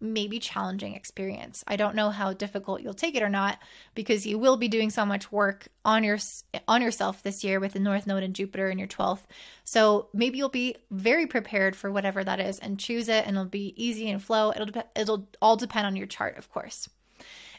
maybe 0.00 0.40
challenging 0.40 0.94
experience. 0.96 1.62
I 1.68 1.76
don't 1.76 1.94
know 1.94 2.10
how 2.10 2.32
difficult 2.32 2.82
you'll 2.82 2.92
take 2.92 3.14
it 3.14 3.22
or 3.22 3.28
not 3.28 3.60
because 3.94 4.26
you 4.26 4.36
will 4.36 4.56
be 4.56 4.66
doing 4.66 4.90
so 4.90 5.06
much 5.06 5.30
work 5.30 5.68
on 5.84 6.02
your 6.02 6.18
on 6.66 6.82
yourself 6.82 7.22
this 7.22 7.44
year 7.44 7.60
with 7.60 7.74
the 7.74 7.78
North 7.78 8.04
Node 8.04 8.24
and 8.24 8.34
Jupiter 8.34 8.68
in 8.68 8.80
your 8.80 8.88
12th. 8.88 9.22
So 9.62 10.08
maybe 10.12 10.38
you'll 10.38 10.48
be 10.48 10.74
very 10.90 11.28
prepared 11.28 11.76
for 11.76 11.92
whatever 11.92 12.24
that 12.24 12.40
is 12.40 12.58
and 12.58 12.80
choose 12.80 13.08
it 13.08 13.28
and 13.28 13.36
it'll 13.36 13.46
be 13.48 13.74
easy 13.76 14.10
and 14.10 14.20
flow. 14.20 14.52
It'll 14.56 14.82
it'll 14.96 15.28
all 15.40 15.56
depend 15.56 15.86
on 15.86 15.94
your 15.94 16.08
chart, 16.08 16.36
of 16.36 16.50
course. 16.50 16.88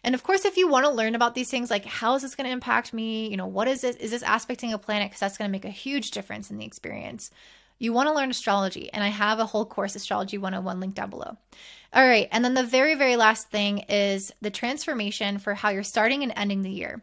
And 0.06 0.14
of 0.14 0.22
course, 0.22 0.46
if 0.46 0.56
you 0.56 0.68
want 0.68 0.86
to 0.86 0.92
learn 0.92 1.16
about 1.16 1.34
these 1.34 1.50
things, 1.50 1.72
like 1.72 1.84
how 1.84 2.14
is 2.14 2.22
this 2.22 2.36
going 2.36 2.46
to 2.46 2.54
impact 2.54 2.94
me? 2.94 3.28
You 3.28 3.38
know, 3.38 3.48
what 3.48 3.68
is 3.68 3.82
this? 3.82 3.96
Is 3.96 4.12
this 4.12 4.24
aspecting 4.26 4.72
a 4.72 4.78
planet? 4.78 5.10
Because 5.10 5.20
that's 5.20 5.38
going 5.38 5.50
to 5.50 5.52
make 5.52 5.66
a 5.66 5.70
huge 5.70 6.12
difference 6.12 6.52
in 6.52 6.60
the 6.60 6.66
experience. 6.66 7.32
You 7.80 7.92
want 7.92 8.08
to 8.08 8.14
learn 8.14 8.30
astrology, 8.30 8.94
and 8.94 9.04
I 9.04 9.08
have 9.08 9.40
a 9.40 9.48
whole 9.48 9.66
course, 9.66 9.96
Astrology 9.96 10.38
101, 10.38 10.80
linked 10.80 10.96
down 10.96 11.10
below. 11.10 11.36
All 11.92 12.06
right, 12.06 12.30
and 12.32 12.46
then 12.46 12.54
the 12.54 12.64
very, 12.64 12.94
very 12.94 13.16
last 13.16 13.50
thing 13.50 13.80
is 13.90 14.32
the 14.42 14.52
transformation 14.52 15.40
for 15.40 15.56
how 15.56 15.70
you're 15.70 15.84
starting 15.84 16.22
and 16.22 16.32
ending 16.36 16.62
the 16.62 16.70
year. 16.70 17.02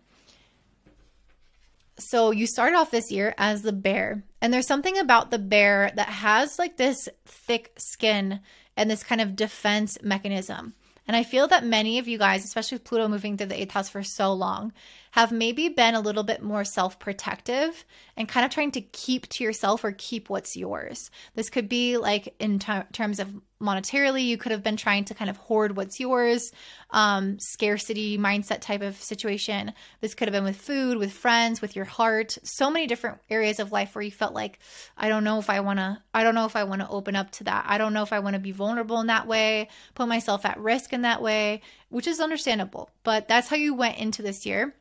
So 1.98 2.30
you 2.30 2.46
started 2.46 2.76
off 2.76 2.92
this 2.92 3.10
year 3.10 3.34
as 3.36 3.62
the 3.62 3.72
bear, 3.72 4.22
and 4.40 4.54
there's 4.54 4.68
something 4.68 4.96
about 4.96 5.30
the 5.30 5.38
bear 5.38 5.90
that 5.96 6.08
has 6.08 6.58
like 6.58 6.76
this 6.76 7.08
thick 7.26 7.72
skin 7.76 8.40
and 8.76 8.88
this 8.88 9.02
kind 9.02 9.20
of 9.20 9.36
defense 9.36 9.98
mechanism. 10.02 10.72
And 11.06 11.16
I 11.16 11.24
feel 11.24 11.48
that 11.48 11.64
many 11.64 11.98
of 11.98 12.08
you 12.08 12.18
guys, 12.18 12.44
especially 12.44 12.76
with 12.76 12.84
Pluto 12.84 13.08
moving 13.08 13.36
through 13.36 13.48
the 13.48 13.60
eighth 13.60 13.72
house 13.72 13.88
for 13.88 14.02
so 14.02 14.32
long, 14.32 14.72
have 15.12 15.30
maybe 15.30 15.68
been 15.68 15.94
a 15.94 16.00
little 16.00 16.22
bit 16.22 16.42
more 16.42 16.64
self 16.64 16.98
protective 16.98 17.84
and 18.16 18.28
kind 18.28 18.46
of 18.46 18.50
trying 18.50 18.72
to 18.72 18.80
keep 18.80 19.28
to 19.28 19.44
yourself 19.44 19.84
or 19.84 19.92
keep 19.92 20.30
what's 20.30 20.56
yours. 20.56 21.10
This 21.34 21.50
could 21.50 21.68
be 21.68 21.98
like 21.98 22.34
in 22.38 22.58
terms 22.58 23.20
of 23.20 23.28
monetarily, 23.60 24.24
you 24.24 24.38
could 24.38 24.52
have 24.52 24.62
been 24.62 24.78
trying 24.78 25.04
to 25.04 25.14
kind 25.14 25.28
of 25.28 25.36
hoard 25.36 25.76
what's 25.76 26.00
yours, 26.00 26.50
um, 26.90 27.38
scarcity 27.38 28.16
mindset 28.16 28.62
type 28.62 28.80
of 28.80 28.96
situation. 28.96 29.74
This 30.00 30.14
could 30.14 30.28
have 30.28 30.32
been 30.32 30.44
with 30.44 30.56
food, 30.56 30.96
with 30.96 31.12
friends, 31.12 31.60
with 31.60 31.76
your 31.76 31.84
heart, 31.84 32.38
so 32.42 32.70
many 32.70 32.86
different 32.86 33.18
areas 33.28 33.60
of 33.60 33.70
life 33.70 33.94
where 33.94 34.02
you 34.02 34.10
felt 34.10 34.32
like, 34.32 34.58
I 34.96 35.10
don't 35.10 35.24
know 35.24 35.38
if 35.38 35.50
I 35.50 35.60
want 35.60 35.78
to, 35.78 36.02
I 36.14 36.24
don't 36.24 36.34
know 36.34 36.46
if 36.46 36.56
I 36.56 36.64
want 36.64 36.80
to 36.80 36.88
open 36.88 37.16
up 37.16 37.30
to 37.32 37.44
that. 37.44 37.66
I 37.68 37.76
don't 37.76 37.92
know 37.92 38.02
if 38.02 38.14
I 38.14 38.20
want 38.20 38.34
to 38.34 38.40
be 38.40 38.52
vulnerable 38.52 38.98
in 39.00 39.08
that 39.08 39.26
way, 39.26 39.68
put 39.94 40.08
myself 40.08 40.46
at 40.46 40.58
risk 40.58 40.94
in 40.94 41.02
that 41.02 41.20
way, 41.20 41.60
which 41.90 42.06
is 42.06 42.18
understandable. 42.18 42.88
But 43.04 43.28
that's 43.28 43.48
how 43.48 43.56
you 43.56 43.74
went 43.74 43.98
into 43.98 44.22
this 44.22 44.46
year. 44.46 44.74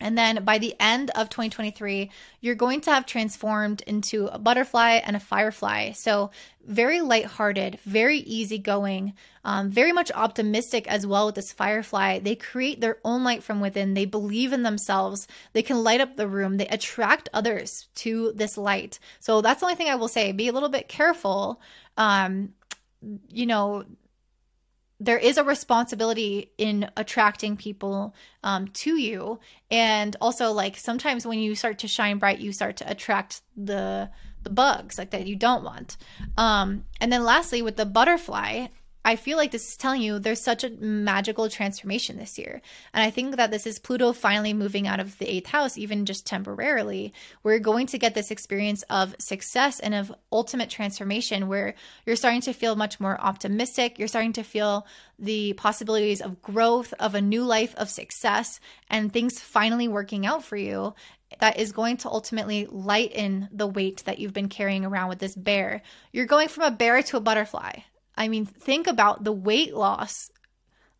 And 0.00 0.16
then 0.16 0.44
by 0.44 0.58
the 0.58 0.74
end 0.80 1.10
of 1.10 1.28
2023, 1.28 2.10
you're 2.40 2.54
going 2.54 2.80
to 2.82 2.90
have 2.90 3.04
transformed 3.04 3.82
into 3.86 4.26
a 4.26 4.38
butterfly 4.38 5.00
and 5.04 5.14
a 5.14 5.20
firefly. 5.20 5.92
So, 5.92 6.30
very 6.66 7.00
lighthearted, 7.00 7.78
very 7.84 8.18
easygoing, 8.18 9.14
um, 9.44 9.70
very 9.70 9.92
much 9.92 10.10
optimistic 10.12 10.86
as 10.88 11.06
well 11.06 11.26
with 11.26 11.34
this 11.34 11.52
firefly. 11.52 12.18
They 12.18 12.34
create 12.34 12.80
their 12.80 12.98
own 13.04 13.24
light 13.24 13.42
from 13.42 13.60
within. 13.60 13.94
They 13.94 14.06
believe 14.06 14.52
in 14.52 14.62
themselves. 14.62 15.28
They 15.52 15.62
can 15.62 15.84
light 15.84 16.00
up 16.00 16.16
the 16.16 16.28
room. 16.28 16.56
They 16.56 16.68
attract 16.68 17.28
others 17.34 17.88
to 17.96 18.32
this 18.34 18.56
light. 18.56 18.98
So, 19.20 19.42
that's 19.42 19.60
the 19.60 19.66
only 19.66 19.76
thing 19.76 19.88
I 19.88 19.96
will 19.96 20.08
say. 20.08 20.32
Be 20.32 20.48
a 20.48 20.52
little 20.52 20.68
bit 20.70 20.88
careful. 20.88 21.60
Um, 21.98 22.54
you 23.28 23.46
know, 23.46 23.84
there 25.00 25.18
is 25.18 25.38
a 25.38 25.44
responsibility 25.44 26.52
in 26.58 26.90
attracting 26.96 27.56
people 27.56 28.14
um, 28.44 28.68
to 28.68 29.00
you. 29.00 29.40
And 29.70 30.14
also 30.20 30.52
like 30.52 30.76
sometimes 30.76 31.26
when 31.26 31.38
you 31.38 31.54
start 31.54 31.78
to 31.78 31.88
shine 31.88 32.18
bright 32.18 32.38
you 32.38 32.52
start 32.52 32.76
to 32.76 32.90
attract 32.90 33.40
the 33.56 34.10
the 34.42 34.50
bugs 34.50 34.96
like 34.96 35.10
that 35.10 35.26
you 35.26 35.36
don't 35.36 35.64
want. 35.64 35.96
Um, 36.38 36.84
and 37.00 37.12
then 37.12 37.24
lastly 37.24 37.60
with 37.60 37.76
the 37.76 37.86
butterfly 37.86 38.68
I 39.02 39.16
feel 39.16 39.38
like 39.38 39.50
this 39.50 39.68
is 39.68 39.76
telling 39.76 40.02
you 40.02 40.18
there's 40.18 40.42
such 40.42 40.62
a 40.62 40.70
magical 40.70 41.48
transformation 41.48 42.18
this 42.18 42.38
year. 42.38 42.60
And 42.92 43.02
I 43.02 43.10
think 43.10 43.36
that 43.36 43.50
this 43.50 43.66
is 43.66 43.78
Pluto 43.78 44.12
finally 44.12 44.52
moving 44.52 44.86
out 44.86 45.00
of 45.00 45.16
the 45.18 45.30
eighth 45.30 45.46
house, 45.46 45.78
even 45.78 46.04
just 46.04 46.26
temporarily. 46.26 47.14
We're 47.42 47.60
going 47.60 47.86
to 47.88 47.98
get 47.98 48.14
this 48.14 48.30
experience 48.30 48.82
of 48.90 49.16
success 49.18 49.80
and 49.80 49.94
of 49.94 50.12
ultimate 50.30 50.68
transformation 50.68 51.48
where 51.48 51.74
you're 52.04 52.16
starting 52.16 52.42
to 52.42 52.52
feel 52.52 52.76
much 52.76 53.00
more 53.00 53.18
optimistic. 53.18 53.98
You're 53.98 54.08
starting 54.08 54.34
to 54.34 54.42
feel 54.42 54.86
the 55.18 55.54
possibilities 55.54 56.20
of 56.20 56.42
growth, 56.42 56.92
of 57.00 57.14
a 57.14 57.22
new 57.22 57.44
life 57.44 57.74
of 57.76 57.88
success, 57.88 58.60
and 58.90 59.10
things 59.10 59.40
finally 59.40 59.88
working 59.88 60.26
out 60.26 60.44
for 60.44 60.56
you 60.56 60.94
that 61.38 61.58
is 61.58 61.72
going 61.72 61.96
to 61.98 62.10
ultimately 62.10 62.66
lighten 62.66 63.48
the 63.52 63.66
weight 63.66 64.02
that 64.04 64.18
you've 64.18 64.32
been 64.32 64.48
carrying 64.48 64.84
around 64.84 65.08
with 65.08 65.20
this 65.20 65.34
bear. 65.34 65.80
You're 66.12 66.26
going 66.26 66.48
from 66.48 66.64
a 66.64 66.70
bear 66.70 67.02
to 67.02 67.16
a 67.16 67.20
butterfly. 67.20 67.80
I 68.20 68.28
mean, 68.28 68.44
think 68.44 68.86
about 68.86 69.24
the 69.24 69.32
weight 69.32 69.74
loss, 69.74 70.30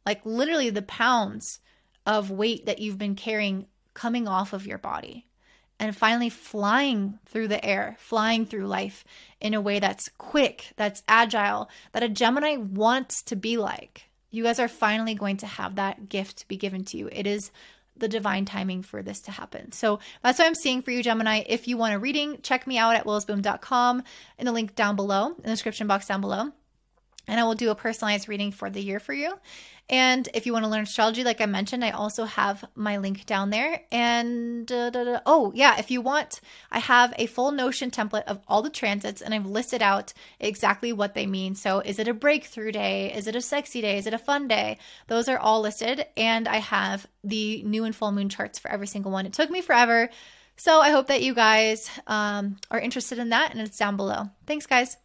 like 0.06 0.24
literally 0.24 0.70
the 0.70 0.80
pounds 0.80 1.60
of 2.06 2.30
weight 2.30 2.64
that 2.64 2.78
you've 2.78 2.96
been 2.96 3.14
carrying 3.14 3.66
coming 3.92 4.26
off 4.26 4.54
of 4.54 4.66
your 4.66 4.78
body 4.78 5.26
and 5.78 5.94
finally 5.94 6.30
flying 6.30 7.18
through 7.26 7.48
the 7.48 7.62
air, 7.62 7.94
flying 7.98 8.46
through 8.46 8.66
life 8.66 9.04
in 9.38 9.52
a 9.52 9.60
way 9.60 9.80
that's 9.80 10.08
quick, 10.16 10.72
that's 10.76 11.02
agile, 11.08 11.68
that 11.92 12.02
a 12.02 12.08
Gemini 12.08 12.56
wants 12.56 13.22
to 13.24 13.36
be 13.36 13.58
like. 13.58 14.08
You 14.30 14.44
guys 14.44 14.58
are 14.58 14.66
finally 14.66 15.14
going 15.14 15.36
to 15.38 15.46
have 15.46 15.74
that 15.74 16.08
gift 16.08 16.48
be 16.48 16.56
given 16.56 16.84
to 16.86 16.96
you. 16.96 17.10
It 17.12 17.26
is 17.26 17.50
the 17.98 18.08
divine 18.08 18.46
timing 18.46 18.82
for 18.82 19.02
this 19.02 19.20
to 19.22 19.30
happen. 19.30 19.72
So 19.72 20.00
that's 20.22 20.38
what 20.38 20.46
I'm 20.46 20.54
seeing 20.54 20.80
for 20.80 20.90
you, 20.90 21.02
Gemini. 21.02 21.42
If 21.46 21.68
you 21.68 21.76
want 21.76 21.92
a 21.92 21.98
reading, 21.98 22.38
check 22.42 22.66
me 22.66 22.78
out 22.78 22.96
at 22.96 23.04
willisboom.com 23.04 24.02
in 24.38 24.46
the 24.46 24.52
link 24.52 24.74
down 24.74 24.96
below, 24.96 25.26
in 25.26 25.42
the 25.42 25.50
description 25.50 25.86
box 25.86 26.06
down 26.06 26.22
below 26.22 26.52
and 27.30 27.38
I 27.38 27.44
will 27.44 27.54
do 27.54 27.70
a 27.70 27.76
personalized 27.76 28.28
reading 28.28 28.50
for 28.50 28.68
the 28.68 28.82
year 28.82 28.98
for 28.98 29.14
you. 29.14 29.32
And 29.88 30.28
if 30.34 30.46
you 30.46 30.52
want 30.52 30.64
to 30.64 30.70
learn 30.70 30.82
astrology, 30.82 31.22
like 31.22 31.40
I 31.40 31.46
mentioned, 31.46 31.84
I 31.84 31.90
also 31.90 32.24
have 32.24 32.64
my 32.74 32.98
link 32.98 33.24
down 33.24 33.50
there. 33.50 33.82
And 33.90 34.70
uh, 34.70 35.20
oh, 35.26 35.52
yeah, 35.54 35.78
if 35.78 35.92
you 35.92 36.00
want, 36.00 36.40
I 36.70 36.80
have 36.80 37.14
a 37.16 37.26
full 37.26 37.52
Notion 37.52 37.90
template 37.90 38.24
of 38.24 38.40
all 38.48 38.62
the 38.62 38.70
transits 38.70 39.22
and 39.22 39.32
I've 39.32 39.46
listed 39.46 39.80
out 39.80 40.12
exactly 40.40 40.92
what 40.92 41.14
they 41.14 41.26
mean. 41.26 41.54
So, 41.54 41.80
is 41.80 42.00
it 42.00 42.08
a 42.08 42.14
breakthrough 42.14 42.72
day? 42.72 43.12
Is 43.12 43.28
it 43.28 43.36
a 43.36 43.40
sexy 43.40 43.80
day? 43.80 43.96
Is 43.96 44.06
it 44.06 44.14
a 44.14 44.18
fun 44.18 44.48
day? 44.48 44.78
Those 45.06 45.28
are 45.28 45.38
all 45.38 45.60
listed. 45.60 46.06
And 46.16 46.48
I 46.48 46.56
have 46.56 47.06
the 47.22 47.62
new 47.62 47.84
and 47.84 47.94
full 47.94 48.12
moon 48.12 48.28
charts 48.28 48.58
for 48.58 48.70
every 48.70 48.86
single 48.88 49.12
one. 49.12 49.26
It 49.26 49.32
took 49.32 49.50
me 49.50 49.60
forever. 49.60 50.10
So, 50.56 50.80
I 50.80 50.90
hope 50.90 51.08
that 51.08 51.22
you 51.22 51.34
guys 51.34 51.90
um, 52.08 52.56
are 52.70 52.80
interested 52.80 53.18
in 53.18 53.28
that 53.30 53.52
and 53.52 53.60
it's 53.60 53.78
down 53.78 53.96
below. 53.96 54.30
Thanks, 54.46 54.66
guys. 54.66 54.96